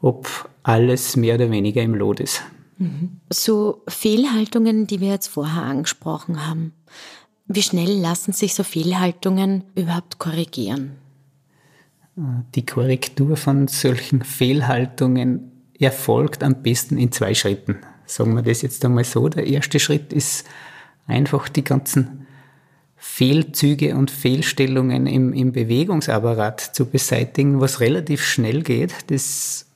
ob 0.00 0.48
alles 0.62 1.16
mehr 1.16 1.34
oder 1.34 1.50
weniger 1.50 1.82
im 1.82 1.94
Lot 1.94 2.20
ist. 2.20 2.42
Mhm. 2.78 3.20
So 3.30 3.82
Fehlhaltungen, 3.88 4.86
die 4.86 5.00
wir 5.00 5.08
jetzt 5.08 5.28
vorher 5.28 5.64
angesprochen 5.64 6.46
haben, 6.46 6.72
wie 7.46 7.62
schnell 7.62 8.00
lassen 8.00 8.32
sich 8.32 8.54
so 8.54 8.62
Fehlhaltungen 8.62 9.64
überhaupt 9.74 10.18
korrigieren? 10.18 10.92
Die 12.54 12.64
Korrektur 12.64 13.36
von 13.36 13.66
solchen 13.66 14.22
Fehlhaltungen 14.22 15.50
erfolgt 15.84 16.42
am 16.42 16.62
besten 16.62 16.98
in 16.98 17.12
zwei 17.12 17.34
Schritten. 17.34 17.78
Sagen 18.06 18.34
wir 18.34 18.42
das 18.42 18.62
jetzt 18.62 18.84
einmal 18.84 19.04
so. 19.04 19.28
Der 19.28 19.46
erste 19.46 19.78
Schritt 19.78 20.12
ist 20.12 20.44
einfach 21.06 21.48
die 21.48 21.64
ganzen 21.64 22.26
Fehlzüge 22.96 23.94
und 23.96 24.10
Fehlstellungen 24.10 25.06
im, 25.06 25.32
im 25.32 25.52
Bewegungsapparat 25.52 26.60
zu 26.60 26.86
beseitigen, 26.86 27.60
was 27.60 27.80
relativ 27.80 28.24
schnell 28.24 28.62
geht. 28.62 28.94
Das 29.08 29.66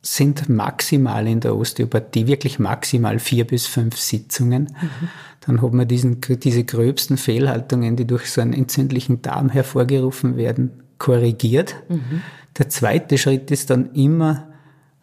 sind 0.00 0.48
maximal 0.48 1.26
in 1.26 1.40
der 1.40 1.56
Osteopathie, 1.56 2.26
wirklich 2.26 2.58
maximal 2.58 3.18
vier 3.18 3.46
bis 3.46 3.66
fünf 3.66 3.98
Sitzungen. 3.98 4.64
Mhm. 4.80 5.08
Dann 5.46 5.62
hat 5.62 5.72
man 5.72 5.88
diesen, 5.88 6.20
diese 6.20 6.64
gröbsten 6.64 7.16
Fehlhaltungen, 7.16 7.96
die 7.96 8.06
durch 8.06 8.30
so 8.30 8.40
einen 8.40 8.54
entzündlichen 8.54 9.22
Darm 9.22 9.50
hervorgerufen 9.50 10.36
werden, 10.36 10.82
korrigiert. 10.98 11.76
Mhm. 11.88 12.22
Der 12.56 12.68
zweite 12.68 13.18
Schritt 13.18 13.50
ist 13.50 13.70
dann 13.70 13.92
immer 13.92 14.48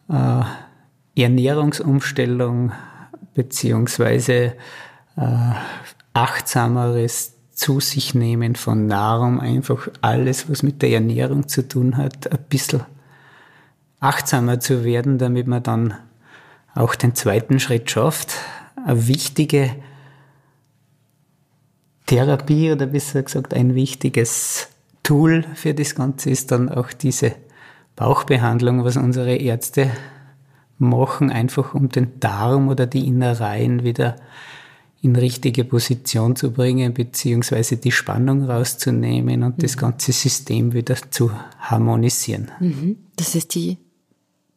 äh, 0.09 0.41
Ernährungsumstellung 1.15 2.73
beziehungsweise 3.33 4.53
äh, 5.17 5.51
achtsameres 6.13 7.33
zu 7.51 7.79
sich 7.79 8.13
nehmen 8.13 8.55
von 8.55 8.85
Nahrung, 8.85 9.39
einfach 9.39 9.87
alles, 10.01 10.49
was 10.49 10.61
mit 10.61 10.81
der 10.81 10.91
Ernährung 10.91 11.47
zu 11.47 11.67
tun 11.67 11.95
hat, 11.97 12.31
ein 12.31 12.43
bisschen 12.49 12.83
achtsamer 13.99 14.59
zu 14.59 14.83
werden, 14.83 15.17
damit 15.17 15.47
man 15.47 15.63
dann 15.63 15.93
auch 16.73 16.95
den 16.95 17.15
zweiten 17.15 17.59
Schritt 17.59 17.89
schafft. 17.89 18.35
Eine 18.85 19.07
wichtige 19.07 19.71
Therapie 22.05 22.71
oder 22.71 22.85
besser 22.85 23.23
gesagt 23.23 23.53
ein 23.53 23.73
wichtiges 23.73 24.67
Tool 25.01 25.45
für 25.55 25.73
das 25.73 25.95
Ganze 25.95 26.29
ist 26.29 26.51
dann 26.51 26.69
auch 26.69 26.91
diese 26.91 27.35
Bauchbehandlung, 27.95 28.83
was 28.83 28.97
unsere 28.97 29.35
Ärzte 29.35 29.91
machen, 30.77 31.29
einfach 31.29 31.73
um 31.73 31.89
den 31.89 32.19
Darm 32.19 32.67
oder 32.67 32.87
die 32.87 33.07
Innereien 33.07 33.83
wieder 33.83 34.17
in 35.01 35.15
richtige 35.15 35.63
Position 35.63 36.35
zu 36.35 36.51
bringen, 36.51 36.93
beziehungsweise 36.93 37.77
die 37.77 37.91
Spannung 37.91 38.49
rauszunehmen 38.49 39.43
und 39.43 39.57
mhm. 39.57 39.61
das 39.61 39.77
ganze 39.77 40.11
System 40.11 40.73
wieder 40.73 40.95
zu 41.09 41.31
harmonisieren. 41.59 42.51
Mhm. 42.59 42.97
Das 43.15 43.35
ist 43.35 43.53
die 43.55 43.77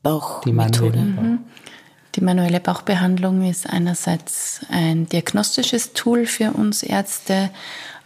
Bauchmethode. 0.03 0.99
Die 0.99 0.99
mhm. 0.99 1.39
Die 2.15 2.23
manuelle 2.23 2.61
Bauchbehandlung 2.61 3.49
ist 3.49 3.69
einerseits 3.69 4.63
ein 4.71 5.07
diagnostisches 5.07 5.93
Tool 5.93 6.27
für 6.27 6.53
uns 6.53 6.83
Ärzte, 6.83 7.51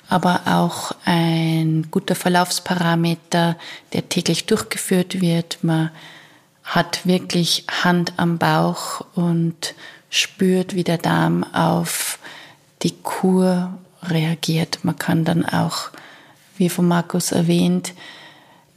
aber 0.08 0.42
auch 0.46 0.92
ein 1.04 1.88
guter 1.90 2.14
Verlaufsparameter, 2.14 3.56
der 3.92 4.08
täglich 4.08 4.46
durchgeführt 4.46 5.20
wird. 5.20 5.58
Man 5.62 5.90
hat 6.64 7.06
wirklich 7.06 7.64
Hand 7.82 8.14
am 8.16 8.38
Bauch 8.38 9.04
und 9.14 9.74
spürt, 10.10 10.74
wie 10.74 10.84
der 10.84 10.98
Darm 10.98 11.44
auf 11.52 12.18
die 12.82 12.94
Kur 13.02 13.72
reagiert. 14.02 14.80
Man 14.82 14.98
kann 14.98 15.24
dann 15.24 15.44
auch, 15.44 15.90
wie 16.56 16.68
von 16.68 16.86
Markus 16.86 17.32
erwähnt, 17.32 17.94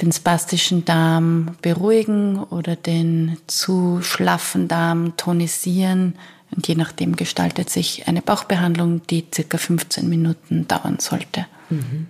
den 0.01 0.11
spastischen 0.11 0.85
Darm 0.85 1.55
beruhigen 1.61 2.43
oder 2.43 2.75
den 2.75 3.37
zu 3.47 3.99
schlaffen 4.01 4.67
Darm 4.67 5.15
tonisieren 5.17 6.15
und 6.55 6.67
je 6.67 6.75
nachdem 6.75 7.15
gestaltet 7.15 7.69
sich 7.69 8.07
eine 8.07 8.21
Bauchbehandlung, 8.21 9.01
die 9.07 9.25
circa 9.33 9.57
15 9.57 10.07
Minuten 10.07 10.67
dauern 10.67 10.99
sollte. 10.99 11.45
Mhm. 11.69 12.07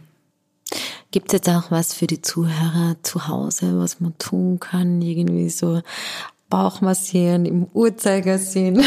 Gibt 1.11 1.27
es 1.27 1.33
jetzt 1.33 1.49
auch 1.49 1.71
was 1.71 1.93
für 1.93 2.07
die 2.07 2.21
Zuhörer 2.21 2.97
zu 3.03 3.27
Hause, 3.27 3.79
was 3.79 3.99
man 4.01 4.17
tun 4.17 4.59
kann? 4.59 5.01
Irgendwie 5.01 5.49
so 5.49 5.81
Bauchmassieren 6.49 7.45
im 7.45 7.67
Uhrzeigersinn? 7.73 8.83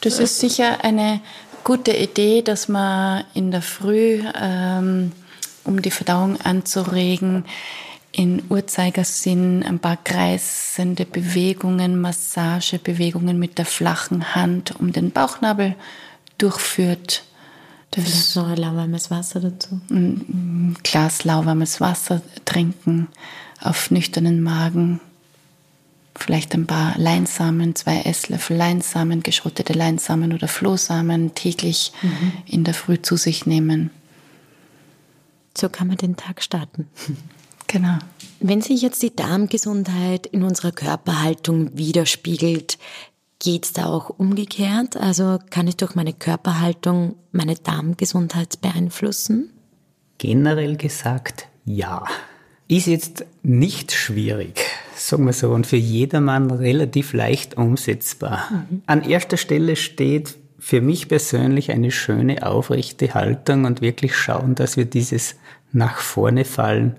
Das 0.00 0.18
ist 0.18 0.38
sicher 0.38 0.84
eine 0.84 1.20
gute 1.64 1.92
Idee, 1.92 2.42
dass 2.42 2.68
man 2.68 3.24
in 3.32 3.50
der 3.50 3.62
Früh, 3.62 4.22
ähm, 4.34 5.12
um 5.64 5.80
die 5.80 5.90
Verdauung 5.90 6.38
anzuregen, 6.42 7.44
in 8.16 8.44
Uhrzeigersinn 8.48 9.64
ein 9.64 9.80
paar 9.80 9.96
kreisende 9.96 11.04
Bewegungen, 11.04 12.00
Massagebewegungen 12.00 13.40
mit 13.40 13.58
der 13.58 13.64
flachen 13.64 14.36
Hand 14.36 14.78
um 14.78 14.92
den 14.92 15.10
Bauchnabel 15.10 15.74
durchführt. 16.38 17.24
Das 17.90 18.08
ist 18.08 18.36
noch 18.36 18.48
ein 18.48 18.56
lauwarmes 18.56 19.10
Wasser 19.10 19.40
dazu. 19.40 19.80
Ein 19.90 20.76
Glas 20.84 21.24
lauwarmes 21.24 21.80
Wasser 21.80 22.22
trinken 22.44 23.08
auf 23.60 23.90
nüchternen 23.90 24.42
Magen. 24.42 25.00
Vielleicht 26.14 26.54
ein 26.54 26.66
paar 26.66 26.96
Leinsamen, 26.96 27.74
zwei 27.74 28.02
Esslöffel 28.02 28.56
Leinsamen, 28.56 29.24
geschrottete 29.24 29.72
Leinsamen 29.72 30.32
oder 30.32 30.46
Flohsamen 30.46 31.34
täglich 31.34 31.92
mhm. 32.02 32.32
in 32.46 32.62
der 32.62 32.74
Früh 32.74 33.02
zu 33.02 33.16
sich 33.16 33.44
nehmen. 33.44 33.90
So 35.56 35.68
kann 35.68 35.88
man 35.88 35.96
den 35.96 36.16
Tag 36.16 36.42
starten. 36.42 36.88
Genau. 37.74 37.98
Wenn 38.38 38.60
sich 38.60 38.82
jetzt 38.82 39.02
die 39.02 39.16
Darmgesundheit 39.16 40.26
in 40.28 40.44
unserer 40.44 40.70
Körperhaltung 40.70 41.76
widerspiegelt, 41.76 42.78
geht 43.40 43.64
es 43.64 43.72
da 43.72 43.86
auch 43.86 44.10
umgekehrt? 44.10 44.96
Also 44.96 45.40
kann 45.50 45.66
ich 45.66 45.76
durch 45.76 45.96
meine 45.96 46.12
Körperhaltung 46.12 47.16
meine 47.32 47.56
Darmgesundheit 47.56 48.60
beeinflussen? 48.60 49.50
Generell 50.18 50.76
gesagt, 50.76 51.48
ja. 51.64 52.04
Ist 52.68 52.86
jetzt 52.86 53.24
nicht 53.42 53.90
schwierig, 53.90 54.60
sagen 54.94 55.26
wir 55.26 55.32
so, 55.32 55.50
und 55.50 55.66
für 55.66 55.76
jedermann 55.76 56.52
relativ 56.52 57.12
leicht 57.12 57.56
umsetzbar. 57.56 58.50
Mhm. 58.52 58.82
An 58.86 59.02
erster 59.02 59.36
Stelle 59.36 59.74
steht 59.74 60.36
für 60.60 60.80
mich 60.80 61.08
persönlich 61.08 61.72
eine 61.72 61.90
schöne, 61.90 62.46
aufrechte 62.46 63.14
Haltung 63.14 63.64
und 63.64 63.80
wirklich 63.80 64.14
schauen, 64.16 64.54
dass 64.54 64.76
wir 64.76 64.84
dieses 64.84 65.34
nach 65.72 65.98
vorne 65.98 66.44
fallen 66.44 66.94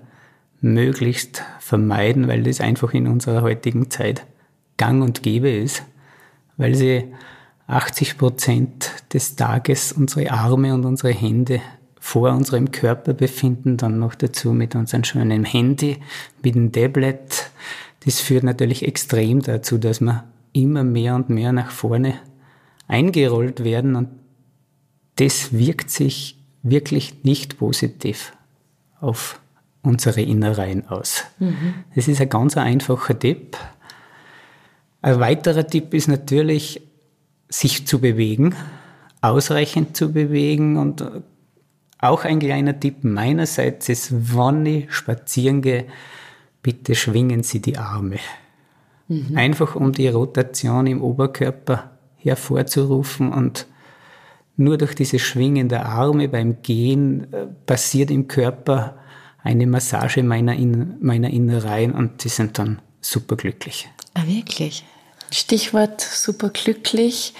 möglichst 0.60 1.42
vermeiden, 1.60 2.28
weil 2.28 2.42
das 2.42 2.60
einfach 2.60 2.94
in 2.94 3.06
unserer 3.06 3.42
heutigen 3.42 3.90
Zeit 3.90 4.26
gang 4.76 5.02
und 5.02 5.22
gäbe 5.22 5.50
ist, 5.50 5.82
weil 6.56 6.74
sie 6.74 7.04
80 7.66 8.18
Prozent 8.18 8.90
des 9.12 9.36
Tages 9.36 9.92
unsere 9.92 10.30
Arme 10.30 10.72
und 10.74 10.84
unsere 10.84 11.12
Hände 11.12 11.60
vor 11.98 12.30
unserem 12.30 12.70
Körper 12.70 13.14
befinden, 13.14 13.76
dann 13.76 13.98
noch 13.98 14.14
dazu 14.14 14.52
mit 14.52 14.76
unserem 14.76 15.02
schönen 15.02 15.44
Handy, 15.44 15.98
mit 16.42 16.54
dem 16.54 16.70
Tablet. 16.70 17.50
Das 18.04 18.20
führt 18.20 18.44
natürlich 18.44 18.86
extrem 18.86 19.42
dazu, 19.42 19.78
dass 19.78 20.00
wir 20.00 20.24
immer 20.52 20.84
mehr 20.84 21.16
und 21.16 21.28
mehr 21.28 21.52
nach 21.52 21.70
vorne 21.72 22.14
eingerollt 22.86 23.64
werden 23.64 23.96
und 23.96 24.08
das 25.16 25.52
wirkt 25.52 25.90
sich 25.90 26.38
wirklich 26.62 27.24
nicht 27.24 27.58
positiv 27.58 28.32
auf 29.00 29.40
unsere 29.86 30.20
Innereien 30.20 30.88
aus. 30.88 31.24
Mhm. 31.38 31.74
Das 31.94 32.08
ist 32.08 32.20
ein 32.20 32.28
ganz 32.28 32.56
einfacher 32.56 33.18
Tipp. 33.18 33.56
Ein 35.00 35.20
weiterer 35.20 35.66
Tipp 35.66 35.94
ist 35.94 36.08
natürlich, 36.08 36.82
sich 37.48 37.86
zu 37.86 38.00
bewegen, 38.00 38.56
ausreichend 39.20 39.96
zu 39.96 40.12
bewegen 40.12 40.76
und 40.76 41.04
auch 41.98 42.24
ein 42.24 42.40
kleiner 42.40 42.78
Tipp 42.78 43.04
meinerseits 43.04 43.88
ist, 43.88 44.12
wann 44.36 44.66
ich 44.66 44.92
spazieren 44.92 45.62
gehe, 45.62 45.86
bitte 46.62 46.94
schwingen 46.94 47.44
Sie 47.44 47.60
die 47.60 47.78
Arme. 47.78 48.18
Mhm. 49.06 49.36
Einfach 49.36 49.76
um 49.76 49.92
die 49.92 50.08
Rotation 50.08 50.88
im 50.88 51.00
Oberkörper 51.00 51.92
hervorzurufen 52.16 53.32
und 53.32 53.66
nur 54.56 54.78
durch 54.78 54.94
dieses 54.94 55.22
Schwingen 55.22 55.68
der 55.68 55.86
Arme 55.86 56.28
beim 56.28 56.62
Gehen 56.62 57.32
äh, 57.32 57.46
passiert 57.66 58.10
im 58.10 58.26
Körper 58.26 58.96
eine 59.46 59.66
Massage 59.66 60.22
meiner, 60.22 60.54
In 60.54 60.96
meiner 61.00 61.30
Innereien 61.30 61.92
und 61.92 62.24
die 62.24 62.28
sind 62.28 62.58
dann 62.58 62.80
superglücklich. 63.00 63.88
Ah, 64.14 64.26
wirklich? 64.26 64.84
Stichwort 65.30 66.00
superglücklich, 66.00 67.34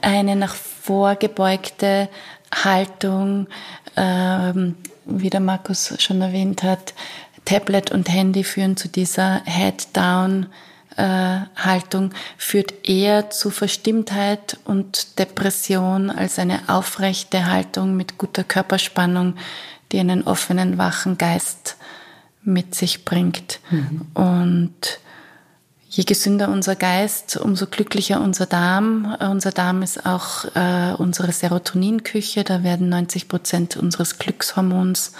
eine 0.00 0.36
nach 0.36 0.54
vorgebeugte 0.54 2.08
Haltung, 2.52 3.48
ähm, 3.96 4.76
wie 5.04 5.30
der 5.30 5.40
Markus 5.40 5.94
schon 5.98 6.20
erwähnt 6.20 6.62
hat, 6.62 6.94
Tablet 7.44 7.90
und 7.90 8.08
Handy 8.08 8.44
führen 8.44 8.76
zu 8.76 8.88
dieser 8.88 9.42
Head-Down- 9.44 10.46
äh, 10.98 12.08
führt 12.36 12.88
eher 12.88 13.30
zu 13.30 13.50
Verstimmtheit 13.50 14.58
und 14.64 15.18
Depression 15.18 16.10
als 16.10 16.38
eine 16.38 16.60
aufrechte 16.66 17.46
Haltung 17.46 17.96
mit 17.96 18.18
guter 18.18 18.42
Körperspannung, 18.42 19.34
die 19.92 20.00
einen 20.00 20.22
offenen, 20.24 20.78
wachen 20.78 21.18
Geist 21.18 21.76
mit 22.42 22.74
sich 22.74 23.04
bringt. 23.04 23.60
Mhm. 23.70 24.02
Und 24.14 25.00
je 25.88 26.04
gesünder 26.04 26.48
unser 26.48 26.76
Geist, 26.76 27.36
umso 27.36 27.66
glücklicher 27.66 28.20
unser 28.20 28.46
Darm. 28.46 29.16
Unser 29.20 29.50
Darm 29.50 29.82
ist 29.82 30.04
auch 30.06 30.44
äh, 30.54 30.94
unsere 30.96 31.32
Serotoninküche. 31.32 32.44
Da 32.44 32.62
werden 32.62 32.88
90 32.88 33.28
Prozent 33.28 33.76
unseres 33.76 34.18
Glückshormons 34.18 35.12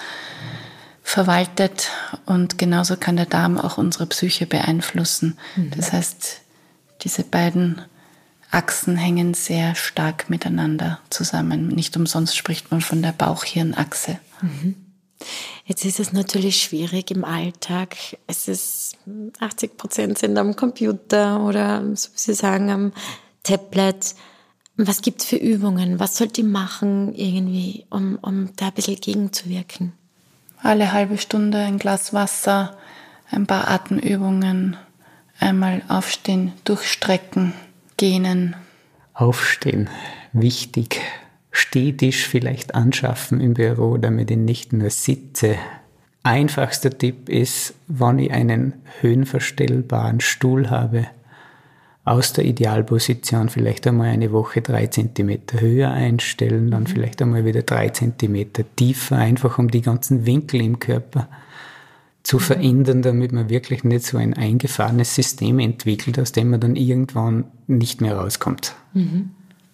verwaltet 1.02 1.88
und 2.26 2.59
genauso 2.59 2.96
kann 2.96 3.16
der 3.16 3.24
Darm 3.24 3.59
auch 3.59 3.78
unsere 3.78 4.07
Psyche 4.07 4.46
beeinflussen. 4.46 5.38
Mhm. 5.57 5.70
Das 5.74 5.92
heißt, 5.92 6.42
diese 7.02 7.24
beiden 7.24 7.81
Achsen 8.50 8.96
hängen 8.96 9.35
sehr 9.35 9.74
stark 9.74 10.28
miteinander 10.28 11.00
zusammen. 11.11 11.68
Nicht 11.68 11.96
umsonst 11.96 12.37
spricht 12.37 12.70
man 12.70 12.83
von 12.83 13.02
der 13.02 13.12
Bauchhirnachse. 13.12 14.18
Jetzt 15.64 15.85
ist 15.85 16.01
es 16.01 16.12
natürlich 16.12 16.62
schwierig 16.62 17.11
im 17.11 17.24
Alltag. 17.24 17.96
Es 18.27 18.48
ist 18.48 18.96
80 19.40 19.77
Prozent 19.77 20.18
sind 20.18 20.38
am 20.38 20.57
Computer 20.57 21.44
oder 21.44 21.83
so 21.94 22.09
wie 22.12 22.18
Sie 22.18 22.35
sagen 22.35 22.70
am 22.70 22.92
Tablet. 23.42 24.14
Was 24.77 25.03
gibt 25.03 25.20
es 25.20 25.27
für 25.27 25.37
Übungen? 25.37 25.98
Was 25.98 26.16
sollte 26.16 26.40
ich 26.40 26.46
machen 26.46 27.14
irgendwie, 27.14 27.85
um, 27.90 28.16
um 28.22 28.51
da 28.57 28.68
ein 28.68 28.74
bisschen 28.74 28.96
gegenzuwirken? 28.96 29.92
alle 30.62 30.92
halbe 30.92 31.18
Stunde 31.18 31.59
ein 31.59 31.79
Glas 31.79 32.12
Wasser, 32.12 32.77
ein 33.31 33.46
paar 33.46 33.68
Atemübungen, 33.68 34.77
einmal 35.38 35.83
aufstehen, 35.88 36.53
durchstrecken, 36.64 37.53
gähnen. 37.96 38.57
Aufstehen, 39.14 39.88
wichtig. 40.33 41.01
Stehtisch 41.59 42.29
vielleicht 42.29 42.77
anschaffen 42.77 43.40
im 43.40 43.55
Büro, 43.55 43.97
damit 43.99 44.31
ich 44.31 44.37
nicht 44.37 44.73
nur 44.73 44.90
sitze. 44.90 45.57
Einfachster 46.23 46.97
Tipp 46.97 47.29
ist, 47.29 47.75
wenn 47.88 48.21
ich 48.21 48.31
einen 48.31 48.75
höhenverstellbaren 49.01 50.21
Stuhl 50.21 50.71
habe, 50.71 51.09
aus 52.05 52.33
der 52.33 52.44
Idealposition 52.44 53.49
vielleicht 53.49 53.88
einmal 53.88 54.07
eine 54.07 54.31
Woche 54.31 54.62
drei 54.62 54.87
Zentimeter 54.87 55.61
höher 55.61 55.90
einstellen, 55.90 56.71
dann 56.71 56.85
mhm. 56.85 56.87
vielleicht 56.87 57.21
einmal 57.23 57.44
wieder 57.44 57.62
drei 57.62 57.88
Zentimeter 57.88 58.62
tiefer, 58.77 59.16
einfach 59.16 59.59
um 59.59 59.68
die 59.68 59.83
ganzen 59.83 60.27
Winkel 60.27 60.61
im 60.61 60.79
Körper 60.79 61.29
zu 62.23 62.37
mhm. 62.37 62.40
verändern, 62.40 63.03
damit 63.03 63.33
man 63.33 63.51
wirklich 63.51 63.83
nicht 63.83 64.07
so 64.07 64.16
ein 64.16 64.33
eingefahrenes 64.33 65.12
System 65.12 65.59
entwickelt, 65.59 66.21
aus 66.21 66.31
dem 66.31 66.51
man 66.51 66.61
dann 66.61 66.77
irgendwann 66.77 67.47
nicht 67.66 68.01
mehr 68.01 68.16
rauskommt. 68.16 68.77
Mhm. 68.94 69.31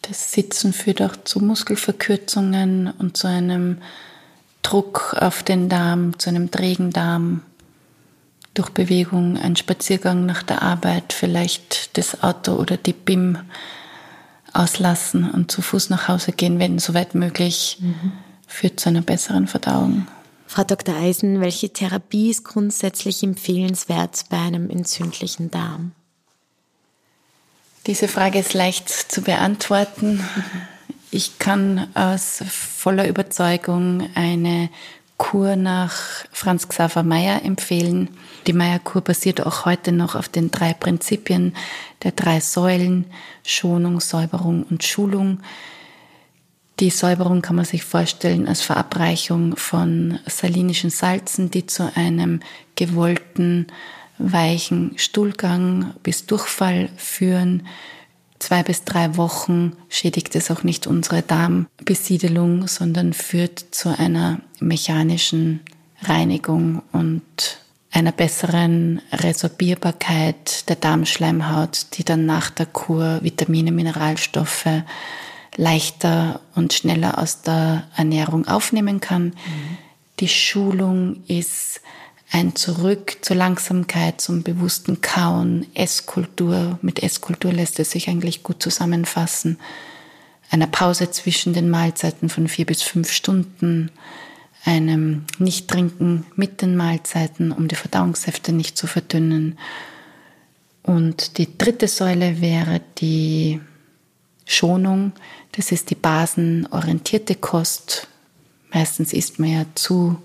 Das 0.09 0.33
Sitzen 0.33 0.73
führt 0.73 1.01
auch 1.01 1.17
zu 1.25 1.41
Muskelverkürzungen 1.41 2.93
und 2.99 3.17
zu 3.17 3.27
einem 3.27 3.79
Druck 4.63 5.17
auf 5.19 5.43
den 5.43 5.69
Darm, 5.69 6.19
zu 6.19 6.29
einem 6.29 6.51
trägen 6.51 6.91
Darm 6.91 7.43
durch 8.53 8.71
Bewegung, 8.71 9.37
ein 9.37 9.57
Spaziergang 9.57 10.27
nach 10.27 10.43
der 10.43 10.63
Arbeit, 10.63 11.13
vielleicht 11.13 11.97
das 11.97 12.23
Auto 12.23 12.53
oder 12.53 12.77
die 12.77 12.93
BIM 12.93 13.39
auslassen 14.53 15.31
und 15.31 15.51
zu 15.51 15.63
Fuß 15.63 15.91
nach 15.91 16.09
Hause 16.09 16.33
gehen, 16.33 16.59
wenn 16.59 16.79
soweit 16.79 17.15
möglich, 17.15 17.79
mhm. 17.81 18.13
führt 18.47 18.79
zu 18.79 18.91
einer 18.91 19.03
besseren 19.03 19.49
Verdauung. 19.49 20.07
Frau 20.47 20.63
Dr. 20.63 20.95
Eisen, 20.95 21.41
welche 21.41 21.73
Therapie 21.73 22.31
ist 22.31 22.45
grundsätzlich 22.45 23.23
empfehlenswert 23.23 24.27
bei 24.31 24.39
einem 24.39 24.71
entzündlichen 24.71 25.51
Darm? 25.51 25.93
Diese 27.87 28.09
Frage 28.09 28.39
ist 28.39 28.55
leicht 28.55 28.89
zu 28.89 29.21
beantworten. 29.21 30.25
Ich 31.11 31.39
kann 31.39 31.89
aus 31.93 32.43
voller 32.49 33.07
Überzeugung 33.07 34.09
eine 34.15 34.71
Kur 35.19 35.57
nach 35.57 35.93
Franz 36.33 36.67
Xaver 36.67 37.03
Meyer 37.03 37.43
empfehlen. 37.45 38.09
Die 38.47 38.55
Meyer-Kur 38.55 39.03
basiert 39.03 39.45
auch 39.45 39.67
heute 39.67 39.93
noch 39.93 40.15
auf 40.15 40.31
den 40.31 40.51
drei 40.51 40.73
Prinzipien 40.73 41.55
der 42.03 42.13
drei 42.13 42.41
Säulen 42.41 43.05
Schonung, 43.45 44.01
Säuberung 44.01 44.63
und 44.63 44.83
Schulung. 44.83 45.41
Die 46.81 46.89
Säuberung 46.89 47.43
kann 47.43 47.57
man 47.57 47.67
sich 47.67 47.85
vorstellen 47.85 48.49
als 48.49 48.63
Verabreichung 48.63 49.59
von 49.59 50.21
salinischen 50.25 50.89
Salzen, 50.89 51.51
die 51.51 51.67
zu 51.67 51.95
einem 51.95 52.41
gewollten, 52.77 53.67
weichen 54.19 54.93
Stuhlgang 54.97 55.95
bis 56.03 56.27
Durchfall 56.27 56.89
führen 56.97 57.65
zwei 58.45 58.63
bis 58.63 58.85
drei 58.85 59.17
Wochen 59.17 59.73
schädigt 59.89 60.37
es 60.37 60.51
auch 60.51 60.63
nicht 60.63 60.87
unsere 60.87 61.23
Darmbesiedelung, 61.23 62.69
sondern 62.69 63.13
führt 63.13 63.65
zu 63.71 63.99
einer 63.99 64.41
mechanischen 64.61 65.61
Reinigung 66.03 66.83
und 66.93 67.23
einer 67.91 68.13
besseren 68.13 69.01
Resorbierbarkeit 69.13 70.69
der 70.69 70.77
Darmschleimhaut, 70.77 71.87
die 71.95 72.05
dann 72.05 72.27
nach 72.27 72.51
der 72.51 72.67
Kur 72.67 73.21
Vitamine, 73.23 73.73
Mineralstoffe 73.73 74.83
leichter 75.57 76.41
und 76.55 76.73
schneller 76.73 77.19
aus 77.19 77.43
der 77.43 77.85
Ernährung 77.97 78.47
aufnehmen 78.49 79.01
kann. 79.01 79.27
Mhm. 79.27 79.79
Die 80.21 80.29
Schulung 80.29 81.23
ist 81.29 81.81
ein 82.35 82.57
Zurück 82.57 83.19
zur 83.21 83.37
Langsamkeit, 83.37 84.21
zum 84.21 84.43
bewussten 84.43 85.01
Kauen, 85.01 85.67
Esskultur. 85.75 86.81
Mit 86.83 87.01
Esskultur 87.01 87.53
lässt 87.53 87.79
es 87.79 87.93
sich 87.93 88.09
eigentlich 88.09 88.43
gut 88.43 88.61
zusammenfassen. 88.61 89.61
Einer 90.51 90.67
Pause 90.67 91.13
zwischen 91.13 91.53
den 91.53 91.71
Mahlzeiten 91.71 92.29
von 92.29 92.49
vier 92.49 92.67
bis 92.67 92.83
fünf 92.83 93.13
Stunden, 93.13 93.93
einem 94.65 95.27
Nicht-Trinken 95.39 96.27
mit 96.35 96.61
den 96.61 96.77
Mahlzeiten, 96.77 97.53
um 97.53 97.69
die 97.69 97.77
Verdauungssäfte 97.77 98.51
nicht 98.53 98.77
zu 98.77 98.89
verdünnen. 98.89 99.57
Und 100.83 101.39
die 101.39 101.57
dritte 101.57 101.87
Säule 101.87 102.41
wäre 102.41 102.81
die 102.99 103.61
Schonung. 104.45 105.13
Das 105.53 105.71
ist 105.71 105.91
die 105.91 105.95
basenorientierte 105.95 107.37
Kost. 107.37 108.09
Meistens 108.73 109.13
isst 109.13 109.39
man 109.39 109.51
ja 109.53 109.67
zu 109.77 110.21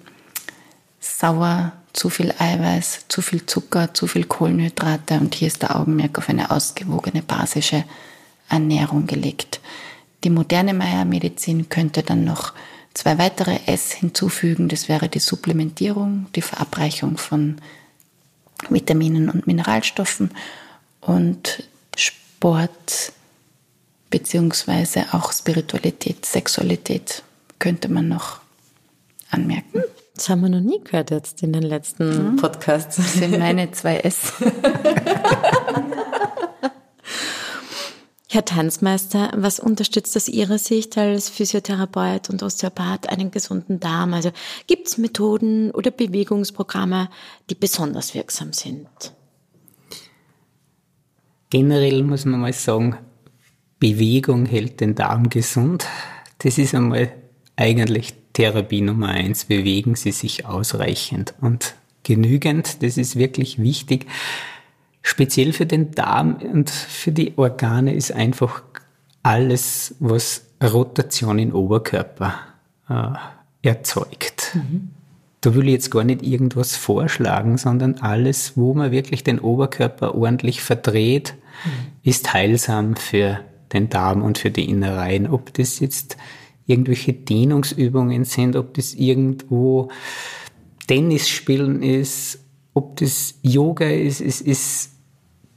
sauer, 1.18 1.74
zu 1.94 2.10
viel 2.10 2.34
Eiweiß, 2.38 3.06
zu 3.08 3.22
viel 3.22 3.46
Zucker, 3.46 3.94
zu 3.94 4.08
viel 4.08 4.26
Kohlenhydrate 4.26 5.16
und 5.16 5.36
hier 5.36 5.48
ist 5.48 5.62
der 5.62 5.76
Augenmerk 5.76 6.18
auf 6.18 6.30
eine 6.30 6.52
ausgewogene 6.52 7.22
basische 7.22 7.84
Ernährung 8.48 9.08
gelegt. 9.08 9.60
Die 10.24 10.30
moderne 10.30 10.74
Meiermedizin 10.74 11.70
könnte 11.70 12.04
dann 12.04 12.26
noch 12.26 12.54
zwei 12.94 13.18
weitere 13.18 13.60
S 13.66 13.92
hinzufügen. 13.92 14.68
Das 14.68 14.90
wäre 14.90 15.08
die 15.10 15.20
Supplementierung, 15.20 16.28
die 16.36 16.42
Verabreichung 16.42 17.18
von 17.18 17.60
Vitaminen 18.70 19.30
und 19.30 19.48
Mineralstoffen 19.48 20.32
und 21.02 21.64
Sport 21.96 23.14
beziehungsweise 24.10 25.06
auch 25.14 25.32
Spiritualität, 25.32 26.26
Sexualität 26.26 27.24
könnte 27.60 27.90
man 27.90 28.08
noch 28.08 28.42
anmerken. 29.30 29.84
Das 30.20 30.28
haben 30.28 30.42
wir 30.42 30.50
noch 30.50 30.60
nie 30.60 30.82
gehört 30.84 31.12
jetzt 31.12 31.42
in 31.44 31.54
den 31.54 31.64
letzten 31.64 32.32
mhm. 32.32 32.36
Podcasts. 32.36 32.98
Das 32.98 33.14
sind 33.14 33.40
meine 33.40 33.72
zwei 33.72 34.00
S. 34.00 34.34
Herr 38.28 38.44
Tanzmeister, 38.44 39.32
was 39.38 39.62
unterstützt 39.62 40.18
aus 40.18 40.28
Ihrer 40.28 40.58
Sicht 40.58 40.98
als 40.98 41.30
Physiotherapeut 41.30 42.30
und 42.30 42.44
Osteopath 42.44 43.08
einen 43.08 43.32
gesunden 43.32 43.80
Darm? 43.80 44.14
Also 44.14 44.32
gibt 44.68 44.90
es 44.90 44.98
Methoden 44.98 45.72
oder 45.72 45.90
Bewegungsprogramme, 45.90 47.10
die 47.50 47.56
besonders 47.56 48.14
wirksam 48.14 48.52
sind? 48.52 48.90
Generell 51.50 52.04
muss 52.04 52.26
man 52.26 52.42
mal 52.42 52.52
sagen, 52.52 52.98
Bewegung 53.80 54.46
hält 54.48 54.82
den 54.82 54.96
Darm 54.96 55.30
gesund. 55.30 55.86
Das 56.40 56.58
ist 56.58 56.76
einmal 56.76 57.10
eigentlich 57.56 58.19
Therapie 58.34 58.82
Nummer 58.82 59.10
eins. 59.10 59.46
Bewegen 59.46 59.96
Sie 59.96 60.12
sich 60.12 60.46
ausreichend 60.46 61.34
und 61.42 61.76
genügend. 62.04 62.84
Das 62.84 62.98
ist 62.98 63.16
wirklich 63.16 63.60
wichtig. 63.60 64.08
Speziell 65.02 65.54
für 65.54 65.66
den 65.66 65.92
Darm 65.92 66.36
und 66.36 66.70
für 66.70 67.12
die 67.12 67.38
Organe 67.38 67.94
ist 67.94 68.12
einfach 68.12 68.64
alles, 69.24 69.96
was 70.00 70.44
Rotation 70.62 71.40
im 71.40 71.54
Oberkörper 71.54 72.36
äh, 72.90 73.68
erzeugt. 73.68 74.52
Mhm. 74.56 74.90
Da 75.42 75.56
will 75.56 75.68
ich 75.68 75.74
jetzt 75.74 75.92
gar 75.92 76.04
nicht 76.04 76.22
irgendwas 76.22 76.76
vorschlagen, 76.76 77.58
sondern 77.58 78.00
alles, 78.00 78.58
wo 78.58 78.74
man 78.74 78.92
wirklich 78.92 79.24
den 79.24 79.40
Oberkörper 79.40 80.16
ordentlich 80.16 80.62
verdreht, 80.62 81.36
mhm. 81.64 81.70
ist 82.04 82.34
heilsam 82.34 82.96
für 82.98 83.40
den 83.72 83.90
Darm 83.90 84.22
und 84.22 84.38
für 84.38 84.52
die 84.52 84.70
Innereien. 84.70 85.28
Ob 85.28 85.54
das 85.54 85.80
jetzt 85.80 86.18
irgendwelche 86.70 87.14
Dehnungsübungen 87.14 88.24
sind, 88.26 88.56
ob 88.56 88.74
das 88.76 88.94
irgendwo 88.94 89.90
Tennis 90.88 91.28
spielen 91.28 91.82
ist, 91.82 92.40
ob 92.74 92.98
das 92.98 93.36
Yoga 93.42 93.88
ist, 93.88 94.22
es 94.22 94.42
ist 94.42 94.92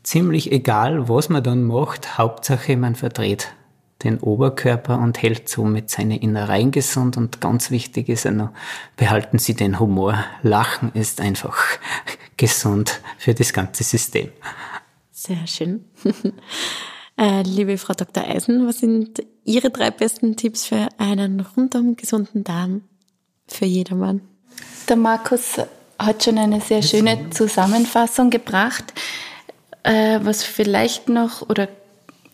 ziemlich 0.03 0.51
egal, 0.51 1.09
was 1.09 1.29
man 1.29 1.43
dann 1.43 1.65
macht. 1.65 2.19
Hauptsache, 2.19 2.77
man 2.77 2.95
verdreht 2.95 3.55
den 4.03 4.19
Oberkörper 4.19 4.99
und 4.99 5.23
hält 5.23 5.49
somit 5.49 5.91
seine 5.91 6.21
Innereien 6.21 6.71
gesund. 6.71 7.17
Und 7.17 7.41
ganz 7.41 7.71
wichtig 7.71 8.09
ist 8.09 8.25
ja 8.25 8.33
noch, 8.33 8.51
behalten 8.97 9.39
Sie 9.39 9.55
den 9.55 9.79
Humor. 9.79 10.25
Lachen 10.43 10.91
ist 10.95 11.21
einfach 11.21 11.57
gesund 12.37 13.01
für 13.19 13.35
das 13.35 13.53
ganze 13.53 13.85
System. 13.85 14.31
Sehr 15.13 15.47
schön. 15.47 15.85
Äh, 17.17 17.43
liebe 17.43 17.79
Frau 17.79 17.95
Dr. 17.95 18.25
Eisen, 18.25 18.67
was 18.67 18.79
sind 18.79 19.23
Ihre 19.45 19.71
drei 19.71 19.91
besten 19.91 20.37
Tipps 20.37 20.67
für 20.67 20.89
einen 20.99 21.41
rundum 21.41 21.97
gesunden 21.97 22.45
Darm 22.45 22.83
für 23.47 23.67
jedermann? 23.67 24.23
Der 24.89 24.97
Markus 24.97 25.59
hat 25.99 26.25
schon 26.25 26.39
eine 26.39 26.61
sehr 26.61 26.83
schöne 26.83 27.31
Zusammenfassung 27.31 28.31
gebracht. 28.31 28.93
Äh, 29.83 30.21
was 30.23 30.43
vielleicht 30.45 31.09
noch 31.09 31.49
oder 31.49 31.69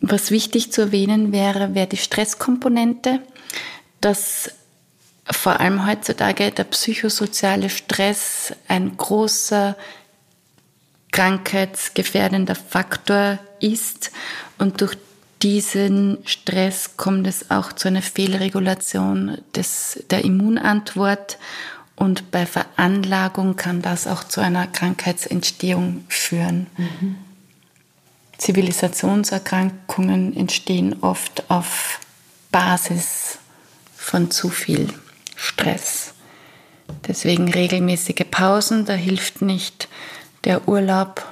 was 0.01 0.31
wichtig 0.31 0.71
zu 0.71 0.81
erwähnen 0.81 1.31
wäre, 1.31 1.75
wäre 1.75 1.87
die 1.87 1.97
Stresskomponente, 1.97 3.21
dass 4.01 4.51
vor 5.29 5.59
allem 5.59 5.85
heutzutage 5.85 6.51
der 6.51 6.63
psychosoziale 6.63 7.69
Stress 7.69 8.53
ein 8.67 8.95
großer 8.95 9.75
krankheitsgefährdender 11.11 12.55
Faktor 12.55 13.39
ist 13.61 14.11
und 14.57 14.81
durch 14.81 14.97
diesen 15.41 16.17
Stress 16.25 16.97
kommt 16.97 17.25
es 17.25 17.49
auch 17.49 17.71
zu 17.71 17.87
einer 17.87 18.01
Fehlregulation 18.01 19.37
des, 19.55 20.03
der 20.09 20.25
Immunantwort 20.25 21.37
und 21.95 22.31
bei 22.31 22.45
Veranlagung 22.45 23.55
kann 23.55 23.81
das 23.81 24.07
auch 24.07 24.23
zu 24.23 24.41
einer 24.41 24.67
Krankheitsentstehung 24.67 26.03
führen. 26.07 26.67
Mhm. 26.77 27.15
Zivilisationserkrankungen 28.37 30.35
entstehen 30.35 30.97
oft 31.01 31.49
auf 31.49 31.99
Basis 32.51 33.39
von 33.95 34.31
zu 34.31 34.49
viel 34.49 34.87
Stress. 35.35 36.13
Deswegen 37.07 37.51
regelmäßige 37.51 38.25
Pausen, 38.31 38.85
da 38.85 38.93
hilft 38.93 39.41
nicht 39.41 39.89
der 40.45 40.67
Urlaub, 40.67 41.25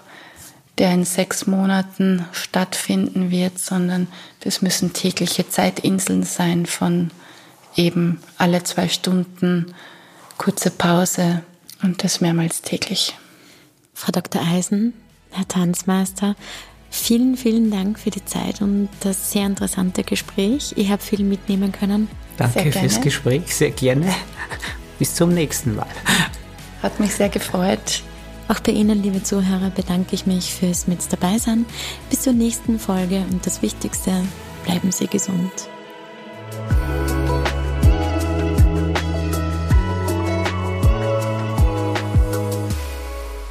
der 0.78 0.92
in 0.94 1.06
sechs 1.06 1.48
Monaten 1.48 2.26
stattfinden 2.32 3.32
wird, 3.32 3.60
sondern 3.60 4.08
das 4.42 4.62
müssen 4.62 4.94
tägliche 4.94 5.50
Zeitinseln 5.50 6.24
sein 6.24 6.66
von 6.66 7.12
eben 7.76 8.20
alle 8.38 8.64
zwei 8.64 8.88
Stunden 8.88 9.74
kurze 10.38 10.72
Pause 10.72 11.42
und 11.82 12.04
das 12.04 12.22
mehrmals 12.22 12.62
täglich. 12.62 13.16
Frau 13.94 14.12
Dr. 14.12 14.42
Eisen, 14.42 14.94
Herr 15.32 15.48
Tanzmeister, 15.48 16.36
vielen, 16.92 17.38
vielen 17.38 17.72
Dank 17.72 18.00
für 18.00 18.12
die 18.12 18.24
Zeit 18.26 18.62
und 18.62 18.90
das 19.00 19.32
sehr 19.32 19.46
interessante 19.46 20.04
Gespräch. 20.04 20.74
Ich 20.76 20.92
habe 20.92 21.02
viel 21.02 21.24
mitnehmen 21.24 21.72
können. 21.72 22.08
Danke 22.38 22.72
fürs 22.72 23.02
Gespräch, 23.02 23.56
sehr 23.56 23.72
gerne. 23.72 24.14
Bis 25.00 25.16
zum 25.16 25.34
nächsten 25.34 25.76
Mal. 25.76 25.88
Hat 26.82 27.00
mich 27.00 27.14
sehr 27.14 27.30
gefreut. 27.30 28.04
Auch 28.48 28.60
bei 28.62 28.72
Ihnen, 28.72 29.02
liebe 29.02 29.22
Zuhörer, 29.24 29.70
bedanke 29.70 30.16
ich 30.16 30.26
mich 30.26 30.54
fürs 30.54 30.88
Mit 30.88 31.00
dabei 31.12 31.38
sein. 31.38 31.66
Bis 32.10 32.22
zur 32.22 32.34
nächsten 32.34 32.80
Folge 32.80 33.26
und 33.30 33.46
das 33.46 33.62
Wichtigste, 33.62 34.12
bleiben 34.66 34.92
Sie 34.92 35.08
gesund. 35.08 35.70